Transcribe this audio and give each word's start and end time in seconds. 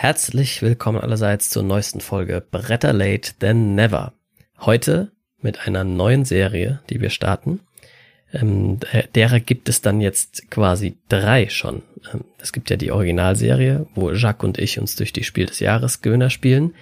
Herzlich 0.00 0.62
willkommen 0.62 1.00
allerseits 1.00 1.50
zur 1.50 1.64
neuesten 1.64 2.00
Folge 2.00 2.40
Bretter 2.40 2.92
Late 2.92 3.32
Than 3.40 3.74
Never. 3.74 4.12
Heute 4.60 5.10
mit 5.40 5.66
einer 5.66 5.82
neuen 5.82 6.24
Serie, 6.24 6.78
die 6.88 7.00
wir 7.00 7.10
starten. 7.10 7.62
Ähm, 8.32 8.78
derer 9.16 9.40
gibt 9.40 9.68
es 9.68 9.80
dann 9.80 10.00
jetzt 10.00 10.52
quasi 10.52 10.98
drei 11.08 11.48
schon. 11.48 11.82
Ähm, 12.14 12.22
es 12.38 12.52
gibt 12.52 12.70
ja 12.70 12.76
die 12.76 12.92
Originalserie, 12.92 13.88
wo 13.96 14.12
Jacques 14.12 14.44
und 14.44 14.58
ich 14.58 14.78
uns 14.78 14.94
durch 14.94 15.12
die 15.12 15.24
Spiel 15.24 15.46
des 15.46 15.58
Jahres 15.58 16.00
Gewinner 16.00 16.30
spielen. 16.30 16.76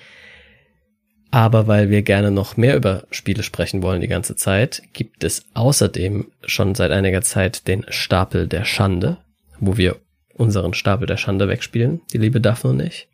Aber 1.31 1.67
weil 1.67 1.89
wir 1.89 2.03
gerne 2.03 2.31
noch 2.31 2.59
mehr 2.59 2.77
über 2.77 3.07
Spiele 3.11 3.43
sprechen 3.43 3.81
wollen 3.81 4.03
die 4.03 4.09
ganze 4.09 4.37
Zeit, 4.37 4.83
gibt 4.93 5.25
es 5.25 5.47
außerdem 5.55 6.33
schon 6.45 6.75
seit 6.75 6.91
einiger 6.91 7.23
Zeit 7.23 7.67
den 7.67 7.87
Stapel 7.89 8.47
der 8.47 8.67
Schande, 8.67 9.17
wo 9.59 9.79
wir 9.79 9.97
unseren 10.37 10.75
Stapel 10.75 11.07
der 11.07 11.17
Schande 11.17 11.49
wegspielen, 11.49 12.01
die 12.13 12.19
liebe 12.19 12.41
Daphne 12.41 12.71
und 12.71 12.81
ich. 12.81 13.09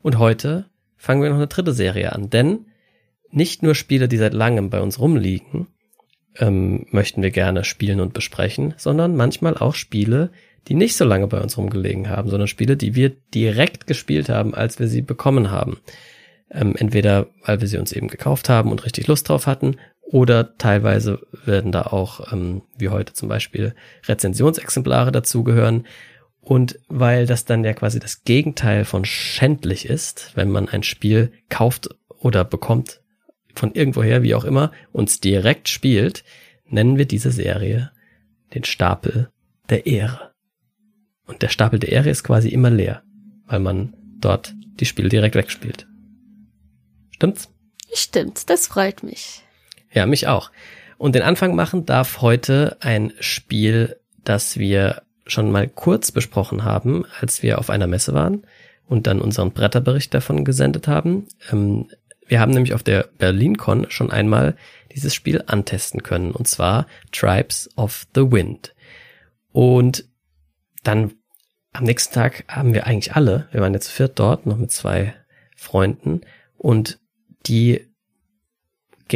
Und 0.00 0.18
heute 0.18 0.66
fangen 0.96 1.22
wir 1.22 1.30
noch 1.30 1.36
eine 1.36 1.46
dritte 1.46 1.72
Serie 1.72 2.12
an, 2.12 2.30
denn 2.30 2.66
nicht 3.30 3.62
nur 3.62 3.74
Spiele, 3.74 4.08
die 4.08 4.16
seit 4.16 4.34
langem 4.34 4.70
bei 4.70 4.80
uns 4.80 4.98
rumliegen, 4.98 5.68
ähm, 6.38 6.86
möchten 6.90 7.22
wir 7.22 7.30
gerne 7.30 7.64
spielen 7.64 8.00
und 8.00 8.14
besprechen, 8.14 8.74
sondern 8.76 9.16
manchmal 9.16 9.56
auch 9.56 9.74
Spiele, 9.74 10.30
die 10.68 10.74
nicht 10.74 10.96
so 10.96 11.04
lange 11.04 11.26
bei 11.26 11.40
uns 11.40 11.58
rumgelegen 11.58 12.08
haben, 12.08 12.30
sondern 12.30 12.48
Spiele, 12.48 12.76
die 12.76 12.94
wir 12.94 13.10
direkt 13.34 13.86
gespielt 13.86 14.28
haben, 14.28 14.54
als 14.54 14.78
wir 14.78 14.88
sie 14.88 15.02
bekommen 15.02 15.50
haben. 15.50 15.78
Ähm, 16.50 16.74
entweder 16.76 17.26
weil 17.44 17.60
wir 17.60 17.68
sie 17.68 17.78
uns 17.78 17.92
eben 17.92 18.08
gekauft 18.08 18.48
haben 18.48 18.70
und 18.70 18.84
richtig 18.84 19.06
Lust 19.06 19.28
drauf 19.28 19.46
hatten, 19.46 19.76
oder 20.12 20.58
teilweise 20.58 21.20
werden 21.46 21.72
da 21.72 21.82
auch, 21.82 22.32
ähm, 22.32 22.60
wie 22.76 22.90
heute 22.90 23.14
zum 23.14 23.30
Beispiel, 23.30 23.74
Rezensionsexemplare 24.06 25.10
dazugehören. 25.10 25.86
Und 26.42 26.78
weil 26.88 27.26
das 27.26 27.44
dann 27.44 27.62
ja 27.62 27.72
quasi 27.72 28.00
das 28.00 28.24
Gegenteil 28.24 28.84
von 28.84 29.04
schändlich 29.04 29.86
ist, 29.86 30.32
wenn 30.34 30.50
man 30.50 30.68
ein 30.68 30.82
Spiel 30.82 31.32
kauft 31.48 31.88
oder 32.08 32.44
bekommt 32.44 33.00
von 33.54 33.72
irgendwoher, 33.72 34.22
wie 34.22 34.34
auch 34.34 34.44
immer, 34.44 34.72
uns 34.90 35.20
direkt 35.20 35.68
spielt, 35.68 36.24
nennen 36.66 36.98
wir 36.98 37.06
diese 37.06 37.30
Serie 37.30 37.92
den 38.54 38.64
Stapel 38.64 39.30
der 39.70 39.86
Ehre. 39.86 40.32
Und 41.26 41.42
der 41.42 41.48
Stapel 41.48 41.78
der 41.78 41.92
Ehre 41.92 42.10
ist 42.10 42.24
quasi 42.24 42.48
immer 42.48 42.70
leer, 42.70 43.02
weil 43.46 43.60
man 43.60 43.94
dort 44.18 44.54
die 44.80 44.84
Spiele 44.84 45.08
direkt 45.08 45.36
wegspielt. 45.36 45.86
Stimmt's? 47.10 47.50
Stimmt, 47.94 48.50
das 48.50 48.66
freut 48.66 49.02
mich. 49.02 49.42
Ja, 49.92 50.06
mich 50.06 50.26
auch. 50.26 50.50
Und 50.98 51.14
den 51.14 51.22
Anfang 51.22 51.54
machen 51.54 51.86
darf 51.86 52.20
heute 52.20 52.76
ein 52.80 53.12
Spiel, 53.20 53.96
das 54.24 54.58
wir 54.58 55.02
schon 55.32 55.50
mal 55.50 55.68
kurz 55.68 56.12
besprochen 56.12 56.64
haben, 56.64 57.04
als 57.20 57.42
wir 57.42 57.58
auf 57.58 57.70
einer 57.70 57.86
Messe 57.86 58.14
waren 58.14 58.44
und 58.86 59.06
dann 59.06 59.20
unseren 59.20 59.52
Bretterbericht 59.52 60.12
davon 60.14 60.44
gesendet 60.44 60.88
haben. 60.88 61.26
Ähm, 61.50 61.88
wir 62.26 62.40
haben 62.40 62.52
nämlich 62.52 62.74
auf 62.74 62.82
der 62.82 63.08
BerlinCon 63.18 63.86
schon 63.90 64.10
einmal 64.10 64.56
dieses 64.94 65.14
Spiel 65.14 65.42
antesten 65.46 66.02
können, 66.02 66.30
und 66.32 66.48
zwar 66.48 66.86
Tribes 67.10 67.70
of 67.76 68.06
the 68.14 68.30
Wind. 68.30 68.74
Und 69.52 70.04
dann 70.82 71.14
am 71.72 71.84
nächsten 71.84 72.14
Tag 72.14 72.44
haben 72.48 72.74
wir 72.74 72.86
eigentlich 72.86 73.14
alle, 73.14 73.48
wir 73.52 73.60
waren 73.60 73.74
jetzt 73.74 73.88
viert 73.88 74.18
dort, 74.18 74.46
noch 74.46 74.56
mit 74.56 74.70
zwei 74.70 75.14
Freunden, 75.56 76.22
und 76.58 77.00
die 77.46 77.91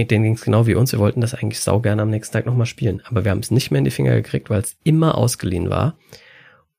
denen 0.05 0.25
ging 0.25 0.35
es 0.35 0.43
genau 0.43 0.67
wie 0.67 0.75
uns. 0.75 0.93
Wir 0.93 0.99
wollten 0.99 1.21
das 1.21 1.35
eigentlich 1.35 1.61
sau 1.61 1.81
gerne 1.81 2.03
am 2.03 2.11
nächsten 2.11 2.33
Tag 2.33 2.47
nochmal 2.47 2.67
spielen. 2.67 3.03
Aber 3.05 3.25
wir 3.25 3.31
haben 3.31 3.41
es 3.41 3.51
nicht 3.51 3.71
mehr 3.71 3.79
in 3.79 3.85
die 3.85 3.91
Finger 3.91 4.15
gekriegt, 4.15 4.51
weil 4.51 4.61
es 4.61 4.77
immer 4.85 5.17
ausgeliehen 5.17 5.71
war. 5.71 5.99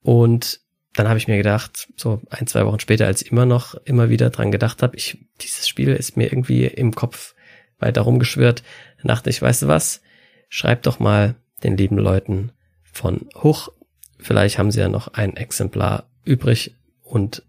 Und 0.01 0.61
dann 0.93 1.07
habe 1.07 1.17
ich 1.17 1.27
mir 1.27 1.37
gedacht, 1.37 1.87
so 1.95 2.21
ein, 2.29 2.47
zwei 2.47 2.65
Wochen 2.65 2.79
später, 2.79 3.05
als 3.05 3.21
ich 3.21 3.31
immer 3.31 3.45
noch 3.45 3.75
immer 3.85 4.09
wieder 4.09 4.29
dran 4.29 4.51
gedacht 4.51 4.81
habe, 4.81 4.95
ich, 4.95 5.17
dieses 5.41 5.67
Spiel 5.67 5.89
ist 5.89 6.17
mir 6.17 6.25
irgendwie 6.25 6.65
im 6.65 6.95
Kopf 6.95 7.35
weiter 7.79 8.01
rumgeschwirrt, 8.01 8.63
dachte 9.03 9.29
ich, 9.29 9.41
weißt 9.41 9.63
du 9.63 9.67
was, 9.67 10.01
schreib 10.49 10.83
doch 10.83 10.99
mal 10.99 11.35
den 11.63 11.77
lieben 11.77 11.97
Leuten 11.97 12.51
von 12.83 13.27
Hoch, 13.35 13.69
vielleicht 14.17 14.57
haben 14.57 14.71
sie 14.71 14.79
ja 14.79 14.89
noch 14.89 15.09
ein 15.09 15.37
Exemplar 15.37 16.09
übrig 16.23 16.75
und 17.03 17.43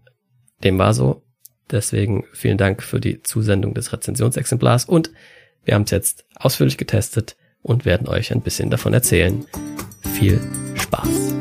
dem 0.63 0.77
war 0.77 0.93
so. 0.93 1.23
Deswegen 1.71 2.25
vielen 2.33 2.57
Dank 2.57 2.81
für 2.81 2.99
die 2.99 3.21
Zusendung 3.21 3.73
des 3.73 3.93
Rezensionsexemplars 3.93 4.85
und 4.85 5.11
wir 5.65 5.75
haben 5.75 5.83
es 5.83 5.91
jetzt 5.91 6.25
ausführlich 6.35 6.77
getestet 6.77 7.35
und 7.61 7.85
werden 7.85 8.07
euch 8.07 8.31
ein 8.31 8.41
bisschen 8.41 8.69
davon 8.69 8.93
erzählen. 8.93 9.45
Viel 10.01 10.39
Spaß! 10.75 11.35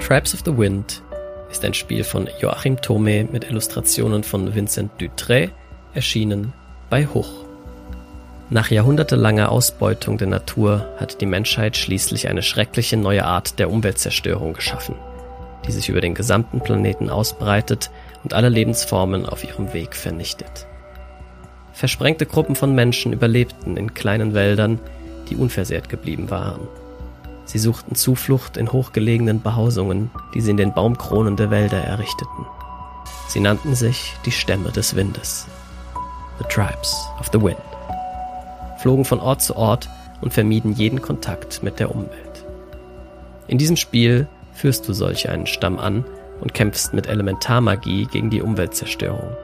Tribes 0.00 0.32
of 0.32 0.40
the 0.46 0.56
Wind 0.56 1.02
ist 1.58 1.64
ein 1.64 1.74
Spiel 1.74 2.04
von 2.04 2.28
Joachim 2.40 2.80
Thome 2.80 3.24
mit 3.32 3.50
Illustrationen 3.50 4.22
von 4.22 4.54
Vincent 4.54 4.92
Dutré, 5.00 5.50
erschienen 5.92 6.52
bei 6.88 7.06
Hoch. 7.06 7.46
Nach 8.48 8.70
jahrhundertelanger 8.70 9.50
Ausbeutung 9.50 10.18
der 10.18 10.28
Natur 10.28 10.88
hat 10.98 11.20
die 11.20 11.26
Menschheit 11.26 11.76
schließlich 11.76 12.28
eine 12.28 12.44
schreckliche 12.44 12.96
neue 12.96 13.24
Art 13.24 13.58
der 13.58 13.72
Umweltzerstörung 13.72 14.52
geschaffen, 14.52 14.94
die 15.66 15.72
sich 15.72 15.88
über 15.88 16.00
den 16.00 16.14
gesamten 16.14 16.60
Planeten 16.60 17.10
ausbreitet 17.10 17.90
und 18.22 18.34
alle 18.34 18.50
Lebensformen 18.50 19.26
auf 19.26 19.42
ihrem 19.42 19.72
Weg 19.72 19.96
vernichtet. 19.96 20.68
Versprengte 21.72 22.26
Gruppen 22.26 22.54
von 22.54 22.72
Menschen 22.72 23.12
überlebten 23.12 23.76
in 23.76 23.94
kleinen 23.94 24.32
Wäldern, 24.32 24.78
die 25.28 25.34
unversehrt 25.34 25.88
geblieben 25.88 26.30
waren. 26.30 26.68
Sie 27.48 27.58
suchten 27.58 27.94
Zuflucht 27.94 28.58
in 28.58 28.70
hochgelegenen 28.72 29.40
Behausungen, 29.40 30.10
die 30.34 30.42
sie 30.42 30.50
in 30.50 30.58
den 30.58 30.74
Baumkronen 30.74 31.34
der 31.36 31.50
Wälder 31.50 31.82
errichteten. 31.82 32.44
Sie 33.26 33.40
nannten 33.40 33.74
sich 33.74 34.12
die 34.26 34.32
Stämme 34.32 34.70
des 34.70 34.94
Windes. 34.96 35.46
The 36.38 36.44
Tribes 36.50 36.94
of 37.18 37.30
the 37.32 37.40
Wind. 37.40 37.56
Flogen 38.80 39.06
von 39.06 39.18
Ort 39.18 39.40
zu 39.40 39.56
Ort 39.56 39.88
und 40.20 40.34
vermieden 40.34 40.74
jeden 40.74 41.00
Kontakt 41.00 41.62
mit 41.62 41.80
der 41.80 41.90
Umwelt. 41.90 42.44
In 43.46 43.56
diesem 43.56 43.76
Spiel 43.76 44.28
führst 44.52 44.86
du 44.86 44.92
solch 44.92 45.30
einen 45.30 45.46
Stamm 45.46 45.78
an 45.78 46.04
und 46.42 46.52
kämpfst 46.52 46.92
mit 46.92 47.06
Elementarmagie 47.06 48.08
gegen 48.12 48.28
die 48.28 48.42
Umweltzerstörung. 48.42 49.34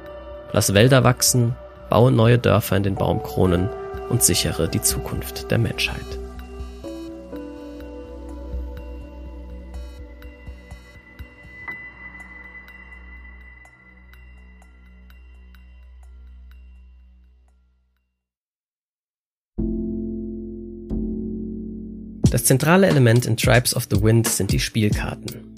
Lass 0.53 0.75
Wälder 0.75 1.05
wachsen, 1.05 1.57
baue 1.89 2.13
neue 2.13 2.39
Dörfer 2.39 2.77
in 2.77 2.83
den 2.83 2.97
Baumkronen 2.97 3.71
und 4.11 4.23
sichere 4.23 4.69
die 4.69 4.83
Zukunft 4.83 5.51
der 5.51 5.59
Menschheit. 5.59 6.19
Das 22.45 22.49
zentrale 22.49 22.89
Element 22.89 23.25
in 23.25 23.39
Tribes 23.39 23.75
of 23.75 23.87
the 23.91 24.03
Wind 24.03 24.29
sind 24.29 24.53
die 24.53 24.61
Spielkarten. 24.61 25.55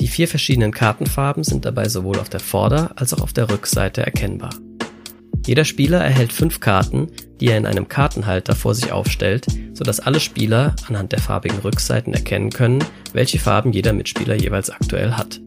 Die 0.00 0.08
vier 0.08 0.26
verschiedenen 0.26 0.72
Kartenfarben 0.72 1.44
sind 1.44 1.64
dabei 1.64 1.88
sowohl 1.88 2.18
auf 2.18 2.28
der 2.28 2.40
Vorder- 2.40 2.90
als 2.96 3.14
auch 3.14 3.20
auf 3.20 3.32
der 3.32 3.48
Rückseite 3.48 4.04
erkennbar. 4.04 4.50
Jeder 5.46 5.64
Spieler 5.64 6.00
erhält 6.00 6.32
fünf 6.32 6.58
Karten, 6.58 7.06
die 7.38 7.46
er 7.46 7.56
in 7.56 7.66
einem 7.66 7.86
Kartenhalter 7.86 8.56
vor 8.56 8.74
sich 8.74 8.90
aufstellt, 8.90 9.46
sodass 9.74 10.00
alle 10.00 10.18
Spieler 10.18 10.74
anhand 10.88 11.12
der 11.12 11.20
farbigen 11.20 11.60
Rückseiten 11.60 12.12
erkennen 12.12 12.50
können, 12.50 12.82
welche 13.12 13.38
Farben 13.38 13.72
jeder 13.72 13.92
Mitspieler 13.92 14.34
jeweils 14.34 14.70
aktuell 14.70 15.12
hat. 15.12 15.40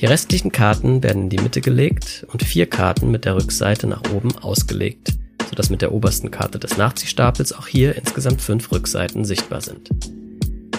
Die 0.00 0.06
restlichen 0.06 0.52
Karten 0.52 1.02
werden 1.02 1.22
in 1.22 1.30
die 1.30 1.40
Mitte 1.42 1.62
gelegt 1.62 2.24
und 2.32 2.44
vier 2.44 2.66
Karten 2.66 3.10
mit 3.10 3.24
der 3.24 3.34
Rückseite 3.34 3.88
nach 3.88 4.02
oben 4.14 4.38
ausgelegt 4.38 5.17
sodass 5.48 5.70
mit 5.70 5.82
der 5.82 5.92
obersten 5.92 6.30
Karte 6.30 6.58
des 6.58 6.76
Nachziehstapels 6.76 7.52
auch 7.52 7.66
hier 7.66 7.96
insgesamt 7.96 8.42
fünf 8.42 8.70
Rückseiten 8.72 9.24
sichtbar 9.24 9.60
sind. 9.60 9.88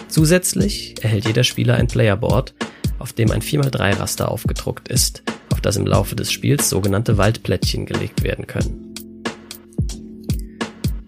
Zusätzlich 0.08 0.96
erhält 1.04 1.26
jeder 1.26 1.44
Spieler 1.44 1.76
ein 1.76 1.88
Playerboard, 1.88 2.54
auf 2.98 3.14
dem 3.14 3.32
ein 3.32 3.42
4x3 3.42 4.00
Raster 4.00 4.32
aufgedruckt 4.32 4.88
ist, 4.88 5.24
auf 5.52 5.62
das 5.62 5.78
im 5.78 5.88
Laufe 5.88 6.16
des 6.16 6.32
Spiels 6.32 6.70
sogenannte 6.70 7.18
Waldplättchen 7.18 7.86
gelegt 7.86 8.24
werden 8.24 8.48
können. 8.48 8.94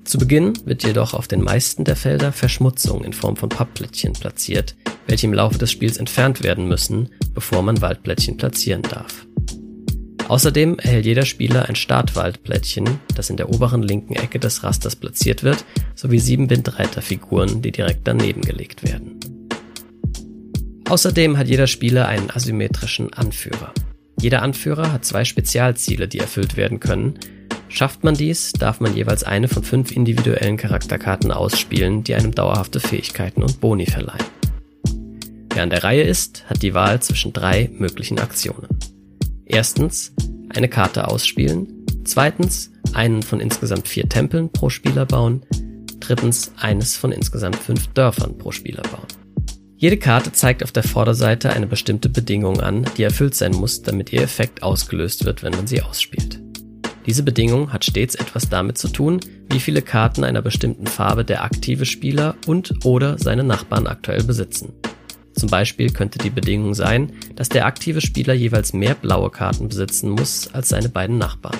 Zu 0.03 0.17
Beginn 0.17 0.53
wird 0.65 0.83
jedoch 0.83 1.13
auf 1.13 1.27
den 1.27 1.41
meisten 1.41 1.85
der 1.85 1.95
Felder 1.95 2.33
Verschmutzung 2.33 3.05
in 3.05 3.13
Form 3.13 3.37
von 3.37 3.47
Pappplättchen 3.47 4.13
platziert, 4.13 4.75
welche 5.07 5.27
im 5.27 5.33
Laufe 5.33 5.57
des 5.57 5.71
Spiels 5.71 5.97
entfernt 5.97 6.43
werden 6.43 6.67
müssen, 6.67 7.09
bevor 7.33 7.61
man 7.61 7.81
Waldplättchen 7.81 8.35
platzieren 8.35 8.81
darf. 8.81 9.25
Außerdem 10.31 10.79
erhält 10.79 11.05
jeder 11.05 11.25
Spieler 11.25 11.67
ein 11.67 11.75
Startwaldplättchen, 11.75 12.85
das 13.17 13.29
in 13.29 13.35
der 13.35 13.49
oberen 13.49 13.83
linken 13.83 14.15
Ecke 14.15 14.39
des 14.39 14.63
Rasters 14.63 14.95
platziert 14.95 15.43
wird, 15.43 15.65
sowie 15.93 16.19
sieben 16.19 16.49
Windreiterfiguren, 16.49 17.61
die 17.61 17.73
direkt 17.73 18.07
daneben 18.07 18.39
gelegt 18.39 18.81
werden. 18.81 19.19
Außerdem 20.87 21.37
hat 21.37 21.49
jeder 21.49 21.67
Spieler 21.67 22.07
einen 22.07 22.31
asymmetrischen 22.31 23.11
Anführer. 23.11 23.73
Jeder 24.21 24.41
Anführer 24.41 24.93
hat 24.93 25.03
zwei 25.03 25.25
Spezialziele, 25.25 26.07
die 26.07 26.19
erfüllt 26.19 26.55
werden 26.55 26.79
können. 26.79 27.15
Schafft 27.67 28.05
man 28.05 28.15
dies, 28.15 28.53
darf 28.53 28.79
man 28.79 28.95
jeweils 28.95 29.25
eine 29.25 29.49
von 29.49 29.63
fünf 29.63 29.91
individuellen 29.91 30.55
Charakterkarten 30.55 31.33
ausspielen, 31.33 32.05
die 32.05 32.15
einem 32.15 32.33
dauerhafte 32.33 32.79
Fähigkeiten 32.79 33.43
und 33.43 33.59
Boni 33.59 33.85
verleihen. 33.85 34.27
Wer 35.53 35.63
an 35.63 35.69
der 35.69 35.83
Reihe 35.83 36.03
ist, 36.03 36.45
hat 36.49 36.63
die 36.63 36.73
Wahl 36.73 37.01
zwischen 37.01 37.33
drei 37.33 37.69
möglichen 37.73 38.17
Aktionen. 38.17 38.69
Erstens, 39.53 40.13
eine 40.55 40.69
Karte 40.69 41.09
ausspielen. 41.09 41.85
Zweitens, 42.05 42.71
einen 42.93 43.21
von 43.21 43.41
insgesamt 43.41 43.85
vier 43.85 44.07
Tempeln 44.07 44.49
pro 44.49 44.69
Spieler 44.69 45.05
bauen. 45.05 45.45
Drittens, 45.99 46.53
eines 46.55 46.95
von 46.95 47.11
insgesamt 47.11 47.57
fünf 47.57 47.87
Dörfern 47.87 48.37
pro 48.37 48.51
Spieler 48.51 48.83
bauen. 48.83 49.07
Jede 49.75 49.97
Karte 49.97 50.31
zeigt 50.31 50.63
auf 50.63 50.71
der 50.71 50.83
Vorderseite 50.83 51.51
eine 51.51 51.67
bestimmte 51.67 52.07
Bedingung 52.07 52.61
an, 52.61 52.85
die 52.95 53.03
erfüllt 53.03 53.35
sein 53.35 53.51
muss, 53.51 53.81
damit 53.81 54.13
ihr 54.13 54.21
Effekt 54.21 54.63
ausgelöst 54.63 55.25
wird, 55.25 55.43
wenn 55.43 55.53
man 55.53 55.67
sie 55.67 55.81
ausspielt. 55.81 56.39
Diese 57.05 57.23
Bedingung 57.23 57.73
hat 57.73 57.83
stets 57.83 58.15
etwas 58.15 58.47
damit 58.47 58.77
zu 58.77 58.87
tun, 58.87 59.19
wie 59.49 59.59
viele 59.59 59.81
Karten 59.81 60.23
einer 60.23 60.41
bestimmten 60.41 60.87
Farbe 60.87 61.25
der 61.25 61.43
aktive 61.43 61.85
Spieler 61.85 62.35
und 62.47 62.85
oder 62.85 63.17
seine 63.17 63.43
Nachbarn 63.43 63.87
aktuell 63.87 64.23
besitzen. 64.23 64.73
Zum 65.33 65.49
Beispiel 65.49 65.91
könnte 65.91 66.19
die 66.19 66.29
Bedingung 66.29 66.73
sein, 66.73 67.13
dass 67.35 67.49
der 67.49 67.65
aktive 67.65 68.01
Spieler 68.01 68.33
jeweils 68.33 68.73
mehr 68.73 68.95
blaue 68.95 69.29
Karten 69.29 69.69
besitzen 69.69 70.09
muss 70.09 70.49
als 70.53 70.69
seine 70.69 70.89
beiden 70.89 71.17
Nachbarn. 71.17 71.57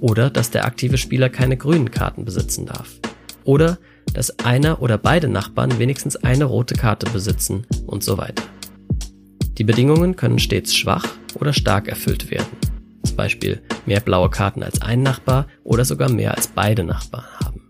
Oder 0.00 0.30
dass 0.30 0.50
der 0.50 0.64
aktive 0.64 0.98
Spieler 0.98 1.28
keine 1.28 1.56
grünen 1.56 1.90
Karten 1.90 2.24
besitzen 2.24 2.66
darf. 2.66 2.90
Oder 3.44 3.78
dass 4.12 4.38
einer 4.40 4.82
oder 4.82 4.98
beide 4.98 5.28
Nachbarn 5.28 5.78
wenigstens 5.78 6.16
eine 6.16 6.44
rote 6.44 6.74
Karte 6.74 7.10
besitzen 7.10 7.66
und 7.86 8.04
so 8.04 8.18
weiter. 8.18 8.44
Die 9.58 9.64
Bedingungen 9.64 10.16
können 10.16 10.38
stets 10.38 10.74
schwach 10.74 11.06
oder 11.36 11.52
stark 11.52 11.88
erfüllt 11.88 12.30
werden. 12.30 12.56
Zum 13.04 13.16
Beispiel 13.16 13.62
mehr 13.86 14.00
blaue 14.00 14.30
Karten 14.30 14.62
als 14.62 14.82
ein 14.82 15.02
Nachbar 15.02 15.46
oder 15.62 15.84
sogar 15.84 16.10
mehr 16.10 16.34
als 16.34 16.48
beide 16.48 16.84
Nachbarn 16.84 17.24
haben. 17.40 17.62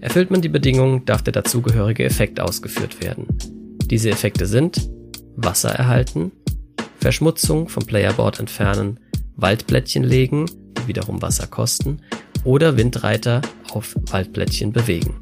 Erfüllt 0.00 0.30
man 0.30 0.40
die 0.40 0.48
Bedingungen, 0.48 1.04
darf 1.04 1.22
der 1.22 1.32
dazugehörige 1.32 2.04
Effekt 2.04 2.40
ausgeführt 2.40 3.02
werden. 3.02 3.26
Diese 3.90 4.08
Effekte 4.08 4.46
sind 4.46 4.88
Wasser 5.34 5.70
erhalten, 5.70 6.30
Verschmutzung 6.98 7.68
vom 7.68 7.84
Playerboard 7.84 8.38
entfernen, 8.38 9.00
Waldblättchen 9.34 10.04
legen, 10.04 10.46
die 10.78 10.86
wiederum 10.86 11.20
Wasser 11.22 11.48
kosten, 11.48 12.00
oder 12.44 12.76
Windreiter 12.76 13.42
auf 13.72 13.96
Waldblättchen 14.10 14.72
bewegen. 14.72 15.20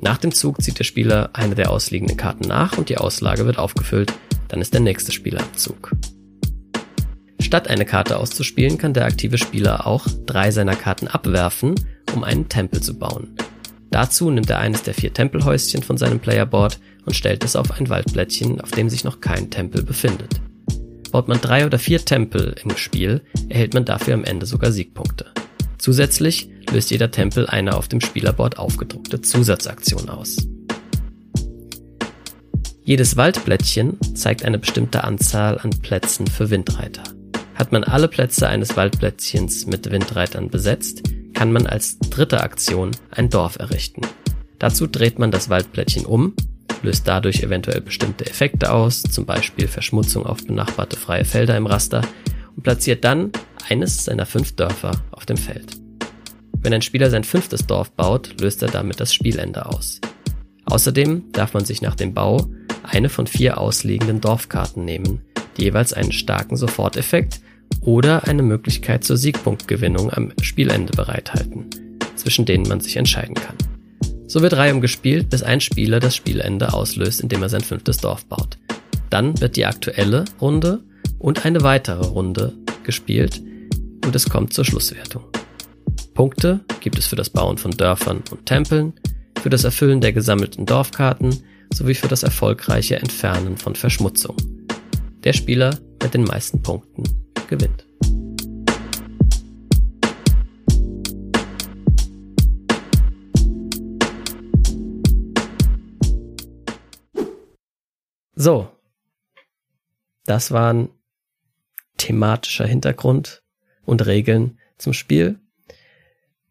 Nach 0.00 0.18
dem 0.18 0.32
Zug 0.32 0.62
zieht 0.62 0.78
der 0.78 0.84
Spieler 0.84 1.30
eine 1.32 1.54
der 1.54 1.70
ausliegenden 1.70 2.16
Karten 2.16 2.48
nach 2.48 2.76
und 2.76 2.88
die 2.88 2.98
Auslage 2.98 3.46
wird 3.46 3.58
aufgefüllt, 3.58 4.12
dann 4.48 4.60
ist 4.60 4.74
der 4.74 4.80
nächste 4.80 5.12
Spieler 5.12 5.40
am 5.40 5.54
Zug. 5.56 5.92
Statt 7.40 7.68
eine 7.68 7.84
Karte 7.84 8.18
auszuspielen, 8.18 8.78
kann 8.78 8.94
der 8.94 9.04
aktive 9.04 9.38
Spieler 9.38 9.86
auch 9.86 10.06
drei 10.26 10.50
seiner 10.50 10.74
Karten 10.74 11.06
abwerfen, 11.06 11.74
um 12.14 12.24
einen 12.24 12.48
Tempel 12.48 12.82
zu 12.82 12.98
bauen. 12.98 13.36
Dazu 13.90 14.30
nimmt 14.30 14.50
er 14.50 14.58
eines 14.58 14.82
der 14.82 14.94
vier 14.94 15.12
Tempelhäuschen 15.12 15.82
von 15.82 15.96
seinem 15.96 16.18
Playerboard 16.18 16.80
und 17.06 17.14
stellt 17.14 17.44
es 17.44 17.56
auf 17.56 17.70
ein 17.70 17.88
Waldblättchen, 17.88 18.60
auf 18.60 18.72
dem 18.72 18.90
sich 18.90 19.04
noch 19.04 19.20
kein 19.20 19.50
Tempel 19.50 19.82
befindet. 19.82 20.40
Baut 21.12 21.28
man 21.28 21.40
drei 21.40 21.64
oder 21.64 21.78
vier 21.78 22.04
Tempel 22.04 22.54
im 22.62 22.76
Spiel, 22.76 23.22
erhält 23.48 23.72
man 23.72 23.84
dafür 23.84 24.14
am 24.14 24.24
Ende 24.24 24.44
sogar 24.44 24.72
Siegpunkte. 24.72 25.26
Zusätzlich 25.78 26.50
löst 26.70 26.90
jeder 26.90 27.10
Tempel 27.10 27.46
eine 27.46 27.76
auf 27.76 27.88
dem 27.88 28.00
Spielerboard 28.00 28.58
aufgedruckte 28.58 29.22
Zusatzaktion 29.22 30.08
aus. 30.08 30.36
Jedes 32.82 33.16
Waldblättchen 33.16 33.98
zeigt 34.14 34.44
eine 34.44 34.58
bestimmte 34.58 35.04
Anzahl 35.04 35.58
an 35.58 35.70
Plätzen 35.70 36.26
für 36.26 36.50
Windreiter. 36.50 37.02
Hat 37.54 37.72
man 37.72 37.82
alle 37.82 38.08
Plätze 38.08 38.48
eines 38.48 38.76
Waldblättchens 38.76 39.66
mit 39.66 39.90
Windreitern 39.90 40.50
besetzt, 40.50 41.02
kann 41.34 41.52
man 41.52 41.66
als 41.66 41.98
dritte 41.98 42.42
Aktion 42.42 42.92
ein 43.10 43.28
Dorf 43.28 43.58
errichten. 43.58 44.02
Dazu 44.58 44.86
dreht 44.86 45.18
man 45.18 45.30
das 45.30 45.48
Waldblättchen 45.48 46.06
um, 46.06 46.34
löst 46.86 47.06
dadurch 47.06 47.42
eventuell 47.42 47.80
bestimmte 47.80 48.26
Effekte 48.26 48.72
aus, 48.72 49.02
zum 49.02 49.26
Beispiel 49.26 49.66
Verschmutzung 49.66 50.24
auf 50.24 50.44
benachbarte 50.46 50.96
freie 50.96 51.24
Felder 51.24 51.56
im 51.56 51.66
Raster 51.66 52.00
und 52.54 52.62
platziert 52.62 53.04
dann 53.04 53.32
eines 53.68 54.04
seiner 54.04 54.24
fünf 54.24 54.54
Dörfer 54.54 54.92
auf 55.10 55.26
dem 55.26 55.36
Feld. 55.36 55.72
Wenn 56.58 56.72
ein 56.72 56.82
Spieler 56.82 57.10
sein 57.10 57.24
fünftes 57.24 57.66
Dorf 57.66 57.90
baut, 57.90 58.40
löst 58.40 58.62
er 58.62 58.70
damit 58.70 59.00
das 59.00 59.12
Spielende 59.12 59.66
aus. 59.66 60.00
Außerdem 60.64 61.24
darf 61.32 61.54
man 61.54 61.64
sich 61.64 61.82
nach 61.82 61.96
dem 61.96 62.14
Bau 62.14 62.48
eine 62.84 63.08
von 63.08 63.26
vier 63.26 63.58
ausliegenden 63.58 64.20
Dorfkarten 64.20 64.84
nehmen, 64.84 65.22
die 65.56 65.64
jeweils 65.64 65.92
einen 65.92 66.12
starken 66.12 66.56
Soforteffekt 66.56 67.40
oder 67.80 68.28
eine 68.28 68.42
Möglichkeit 68.42 69.02
zur 69.02 69.16
Siegpunktgewinnung 69.16 70.12
am 70.12 70.32
Spielende 70.40 70.92
bereithalten, 70.92 71.66
zwischen 72.14 72.46
denen 72.46 72.68
man 72.68 72.80
sich 72.80 72.96
entscheiden 72.96 73.34
kann. 73.34 73.75
So 74.28 74.42
wird 74.42 74.54
Reihum 74.54 74.80
gespielt, 74.80 75.30
bis 75.30 75.42
ein 75.42 75.60
Spieler 75.60 76.00
das 76.00 76.16
Spielende 76.16 76.72
auslöst, 76.72 77.20
indem 77.20 77.42
er 77.42 77.48
sein 77.48 77.60
fünftes 77.60 77.98
Dorf 77.98 78.26
baut. 78.26 78.58
Dann 79.08 79.40
wird 79.40 79.56
die 79.56 79.66
aktuelle 79.66 80.24
Runde 80.40 80.82
und 81.18 81.44
eine 81.44 81.62
weitere 81.62 82.04
Runde 82.04 82.52
gespielt 82.82 83.40
und 84.04 84.14
es 84.14 84.28
kommt 84.28 84.52
zur 84.52 84.64
Schlusswertung. 84.64 85.24
Punkte 86.14 86.60
gibt 86.80 86.98
es 86.98 87.06
für 87.06 87.16
das 87.16 87.30
Bauen 87.30 87.58
von 87.58 87.70
Dörfern 87.70 88.22
und 88.30 88.46
Tempeln, 88.46 88.94
für 89.40 89.50
das 89.50 89.64
Erfüllen 89.64 90.00
der 90.00 90.12
gesammelten 90.12 90.66
Dorfkarten 90.66 91.36
sowie 91.72 91.94
für 91.94 92.08
das 92.08 92.22
erfolgreiche 92.22 92.96
Entfernen 92.96 93.56
von 93.56 93.76
Verschmutzung. 93.76 94.36
Der 95.24 95.34
Spieler 95.34 95.78
mit 96.02 96.14
den 96.14 96.24
meisten 96.24 96.62
Punkten 96.62 97.04
gewinnt. 97.48 97.85
So, 108.36 108.68
das 110.26 110.50
waren 110.50 110.90
thematischer 111.96 112.66
Hintergrund 112.66 113.42
und 113.86 114.04
Regeln 114.04 114.58
zum 114.76 114.92
Spiel. 114.92 115.40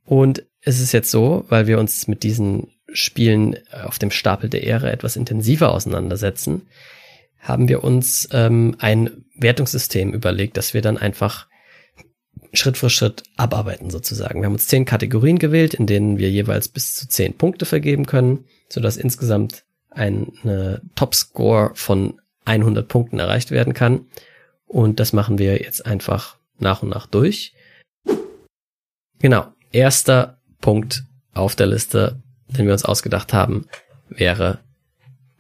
Und 0.04 0.46
es 0.62 0.80
ist 0.80 0.94
jetzt 0.94 1.12
so, 1.12 1.46
weil 1.50 1.68
wir 1.68 1.80
uns 1.80 2.08
mit 2.08 2.24
diesen 2.24 2.72
Spielen 2.92 3.58
auf 3.72 4.00
dem 4.00 4.10
Stapel 4.10 4.50
der 4.50 4.63
Ehre 4.63 4.92
etwas 4.92 5.15
intensiver 5.15 5.72
auseinandersetzen, 5.72 6.63
haben 7.38 7.68
wir 7.68 7.84
uns 7.84 8.27
ähm, 8.32 8.75
ein 8.80 9.25
Wertungssystem 9.36 10.12
überlegt, 10.12 10.58
dass 10.58 10.74
wir 10.74 10.82
dann 10.82 10.98
einfach 10.98 11.48
Schritt 12.54 12.77
für 12.77 12.89
Schritt 12.89 13.24
abarbeiten 13.36 13.92
sozusagen. 13.92 14.42
Wir 14.42 14.48
haben 14.48 14.54
uns 14.54 14.68
zehn 14.68 14.86
Kategorien 14.86 15.38
gewählt, 15.38 15.75
in 15.75 15.86
denen 15.86 16.18
wir 16.18 16.32
jeweils 16.32 16.68
bis 16.68 16.96
zu 16.96 17.08
zehn 17.08 17.38
Punkte 17.38 17.65
vergeben 17.65 18.08
können, 18.08 18.46
sodass 18.70 18.98
insgesamt 18.98 19.65
eine 19.96 20.82
Topscore 20.96 21.72
von 21.74 22.22
100 22.46 22.88
Punkten 22.88 23.20
erreicht 23.20 23.52
werden 23.52 23.74
kann. 23.74 24.06
Und 24.66 25.00
das 25.00 25.14
machen 25.14 25.38
wir 25.38 25.62
jetzt 25.62 25.86
einfach 25.86 26.38
nach 26.60 26.84
und 26.84 26.90
nach 26.90 27.08
durch. 27.08 27.54
Genau. 29.20 29.48
Erster 29.72 30.40
Punkt 30.62 31.04
auf 31.34 31.56
der 31.56 31.68
Liste, 31.68 32.22
den 32.48 32.66
wir 32.66 32.74
uns 32.74 32.86
ausgedacht 32.86 33.34
haben, 33.34 33.68
wäre 34.10 34.60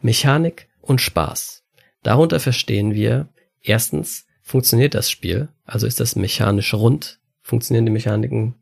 Mechanik 0.01 0.67
und 0.81 1.01
Spaß. 1.01 1.63
Darunter 2.03 2.39
verstehen 2.39 2.93
wir 2.93 3.29
erstens, 3.61 4.25
funktioniert 4.41 4.93
das 4.93 5.09
Spiel? 5.09 5.49
Also 5.65 5.87
ist 5.87 5.99
das 5.99 6.15
mechanisch 6.15 6.73
rund? 6.73 7.19
Funktionieren 7.41 7.85
die 7.85 7.91
Mechaniken? 7.91 8.55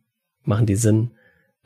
Machen 0.43 0.65
die 0.65 0.75
Sinn? 0.75 1.11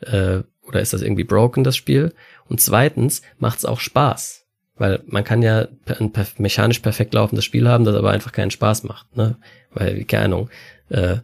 Äh, 0.02 0.44
oder 0.68 0.82
ist 0.82 0.94
das 0.94 1.02
irgendwie 1.02 1.24
broken, 1.24 1.64
das 1.64 1.76
Spiel? 1.76 2.14
Und 2.48 2.62
zweitens, 2.62 3.22
macht 3.40 3.60
es 3.60 3.66
auch 3.66 3.80
Spaß? 3.80 4.46
Weil 4.76 5.02
man 5.08 5.24
kann 5.24 5.42
ja 5.42 5.68
ein 5.88 6.12
mechanisch 6.38 6.80
perfekt 6.80 7.14
laufendes 7.14 7.46
Spiel 7.46 7.68
haben, 7.68 7.84
das 7.84 7.96
aber 7.96 8.12
einfach 8.12 8.32
keinen 8.32 8.52
Spaß 8.52 8.84
macht. 8.84 9.16
Ne? 9.16 9.38
Weil, 9.72 10.04
keine 10.04 10.26
Ahnung, 10.26 10.50
äh, 10.90 11.18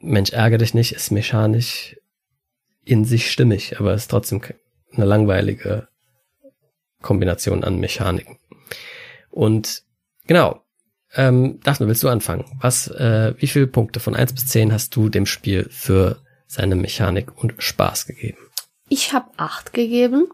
Mensch, 0.00 0.30
ärgere 0.32 0.58
dich 0.58 0.74
nicht, 0.74 0.92
ist 0.92 1.10
mechanisch 1.10 1.96
in 2.84 3.04
sich 3.04 3.30
stimmig, 3.30 3.80
aber 3.80 3.94
ist 3.94 4.08
trotzdem 4.08 4.42
eine 4.92 5.06
langweilige 5.06 5.88
Kombination 7.02 7.64
an 7.64 7.80
Mechaniken. 7.80 8.38
Und 9.30 9.82
genau, 10.26 10.62
ähm, 11.14 11.60
Daphne, 11.62 11.88
willst 11.88 12.02
du 12.02 12.08
anfangen? 12.08 12.44
Was, 12.60 12.88
äh, 12.88 13.34
wie 13.38 13.46
viele 13.46 13.66
Punkte 13.66 14.00
von 14.00 14.14
eins 14.14 14.32
bis 14.32 14.46
zehn 14.46 14.72
hast 14.72 14.94
du 14.94 15.08
dem 15.08 15.26
Spiel 15.26 15.68
für 15.70 16.20
seine 16.46 16.76
Mechanik 16.76 17.36
und 17.42 17.54
Spaß 17.58 18.06
gegeben? 18.06 18.38
Ich 18.88 19.12
habe 19.12 19.30
acht 19.36 19.72
gegeben. 19.72 20.28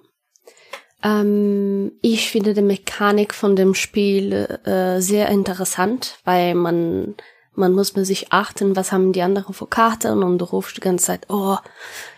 Ähm, 1.02 1.92
ich 2.02 2.30
finde 2.30 2.54
die 2.54 2.62
Mechanik 2.62 3.34
von 3.34 3.56
dem 3.56 3.74
Spiel 3.74 4.60
äh, 4.64 5.00
sehr 5.00 5.28
interessant, 5.28 6.18
weil 6.24 6.54
man 6.54 7.14
man 7.54 7.72
muss 7.72 7.94
mit 7.94 8.06
sich 8.06 8.32
achten, 8.32 8.76
was 8.76 8.92
haben 8.92 9.12
die 9.12 9.22
anderen 9.22 9.52
für 9.52 9.66
Karten 9.66 10.22
und 10.22 10.38
du 10.38 10.44
rufst 10.46 10.76
die 10.76 10.80
ganze 10.80 11.06
Zeit, 11.06 11.26
oh, 11.28 11.56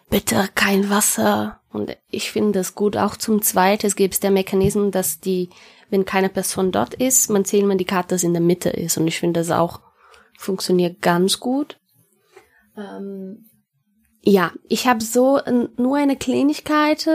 bitte 0.09 0.49
kein 0.55 0.91
Wasser. 0.91 1.61
Und 1.73 1.97
ich 2.09 2.31
finde 2.31 2.61
es 2.61 2.75
gut. 2.75 2.97
Auch 2.97 3.17
zum 3.17 3.43
Zweiten 3.43 3.91
gibt 3.97 4.15
es 4.15 4.21
der 4.21 4.31
Mechanismus, 4.31 4.93
dass 4.93 5.19
die, 5.19 5.51
wenn 5.91 6.05
keine 6.05 6.29
Person 6.29 6.71
dort 6.71 6.95
ist, 6.95 7.31
man 7.31 7.45
zählt 7.45 7.67
man 7.67 7.79
die 7.79 7.85
Karte, 7.85 8.15
dass 8.15 8.23
in 8.23 8.33
der 8.33 8.43
Mitte 8.43 8.71
ist. 8.71 8.97
Und 8.97 9.09
ich 9.09 9.19
finde 9.19 9.41
das 9.41 9.51
auch 9.51 9.81
funktioniert 10.39 11.03
ganz 11.03 11.41
gut. 11.41 11.81
Ähm, 12.77 13.51
ja, 14.25 14.53
ich 14.69 14.87
habe 14.87 15.03
so 15.03 15.41
nur 15.77 15.97
eine 15.97 16.17
Kleinigkeit, 16.17 17.09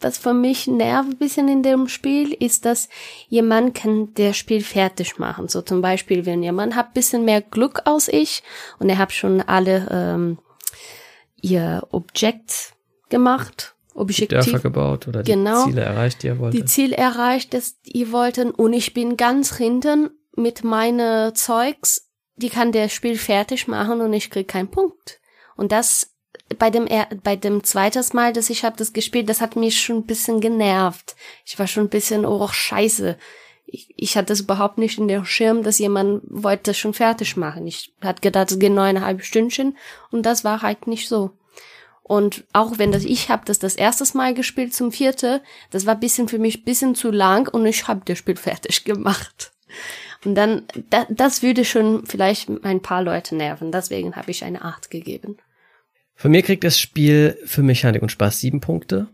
was 0.00 0.18
für 0.18 0.34
mich 0.34 0.66
nervt 0.66 1.10
ein 1.10 1.16
bisschen 1.16 1.48
in 1.48 1.62
dem 1.62 1.88
Spiel, 1.88 2.32
ist, 2.32 2.64
dass 2.64 2.88
jemand 3.28 3.74
kann 3.74 4.12
das 4.14 4.36
Spiel 4.36 4.62
fertig 4.62 5.18
machen. 5.18 5.48
So 5.48 5.62
zum 5.62 5.80
Beispiel, 5.80 6.26
wenn 6.26 6.42
jemand 6.42 6.76
hat 6.76 6.94
bisschen 6.94 7.24
mehr 7.24 7.40
Glück 7.40 7.82
als 7.84 8.08
ich 8.08 8.42
und 8.78 8.88
er 8.88 8.98
hat 8.98 9.12
schon 9.12 9.40
alle 9.40 9.88
ähm, 9.90 10.38
ihr 11.40 11.86
Objekt 11.90 12.74
gemacht, 13.08 13.74
Objektiv. 13.94 14.40
Die 14.40 14.50
Dörfer 14.50 14.58
gebaut 14.58 15.06
oder 15.06 15.22
die 15.22 15.30
genau, 15.30 15.66
Ziele 15.66 15.82
erreicht, 15.82 16.22
die 16.22 16.26
ihr 16.26 16.38
wolltet. 16.40 16.60
Die 16.60 16.64
Ziele 16.64 16.96
erreicht, 16.96 17.54
das 17.54 17.76
ihr 17.84 18.10
wollten 18.10 18.50
und 18.50 18.72
ich 18.72 18.92
bin 18.92 19.16
ganz 19.16 19.56
hinten 19.56 20.10
mit 20.34 20.64
meine 20.64 21.32
Zeugs, 21.34 22.10
die 22.34 22.48
kann 22.48 22.72
der 22.72 22.88
Spiel 22.88 23.16
fertig 23.16 23.68
machen 23.68 24.00
und 24.00 24.12
ich 24.12 24.30
krieg 24.30 24.48
keinen 24.48 24.68
Punkt. 24.68 25.20
Und 25.54 25.70
das 25.70 26.13
bei 26.58 26.70
dem 26.70 26.88
bei 27.22 27.36
dem 27.36 27.64
zweites 27.64 28.12
Mal, 28.12 28.32
dass 28.32 28.50
ich 28.50 28.64
habe 28.64 28.76
das 28.76 28.92
gespielt, 28.92 29.28
das 29.28 29.40
hat 29.40 29.56
mich 29.56 29.80
schon 29.80 29.98
ein 29.98 30.06
bisschen 30.06 30.40
genervt. 30.40 31.16
Ich 31.44 31.58
war 31.58 31.66
schon 31.66 31.84
ein 31.84 31.90
bisschen 31.90 32.26
oh 32.26 32.48
scheiße. 32.48 33.16
Ich, 33.66 33.92
ich 33.96 34.16
hatte 34.16 34.26
das 34.26 34.40
überhaupt 34.40 34.78
nicht 34.78 34.98
in 34.98 35.08
der 35.08 35.24
Schirm, 35.24 35.62
dass 35.62 35.78
jemand 35.78 36.22
wollte 36.26 36.70
das 36.70 36.78
schon 36.78 36.94
fertig 36.94 37.36
machen. 37.36 37.66
Ich 37.66 37.92
hatte 38.02 38.20
gedacht, 38.20 38.50
es 38.50 38.58
geht 38.58 38.72
neuneinhalb 38.72 39.24
Stündchen 39.24 39.76
und 40.10 40.24
das 40.24 40.44
war 40.44 40.62
halt 40.62 40.86
nicht 40.86 41.08
so. 41.08 41.30
Und 42.02 42.44
auch 42.52 42.76
wenn 42.76 42.92
das 42.92 43.04
ich 43.04 43.30
habe 43.30 43.46
das 43.46 43.58
das 43.58 43.76
erstes 43.76 44.12
Mal 44.12 44.34
gespielt 44.34 44.74
zum 44.74 44.92
vierte, 44.92 45.42
das 45.70 45.86
war 45.86 45.96
bisschen 45.96 46.28
für 46.28 46.38
mich 46.38 46.64
bisschen 46.64 46.94
zu 46.94 47.10
lang 47.10 47.48
und 47.48 47.64
ich 47.64 47.88
habe 47.88 48.02
das 48.04 48.18
Spiel 48.18 48.36
fertig 48.36 48.84
gemacht. 48.84 49.52
Und 50.24 50.34
dann, 50.34 50.66
da, 50.90 51.06
das 51.08 51.42
würde 51.42 51.64
schon 51.64 52.06
vielleicht 52.06 52.48
ein 52.48 52.82
paar 52.82 53.02
Leute 53.02 53.34
nerven. 53.34 53.72
Deswegen 53.72 54.16
habe 54.16 54.30
ich 54.30 54.44
eine 54.44 54.62
acht 54.62 54.90
gegeben. 54.90 55.38
Von 56.14 56.30
mir 56.30 56.42
kriegt 56.42 56.64
das 56.64 56.78
Spiel 56.78 57.38
für 57.44 57.62
Mechanik 57.62 58.02
und 58.02 58.12
Spaß 58.12 58.40
sieben 58.40 58.60
Punkte. 58.60 59.08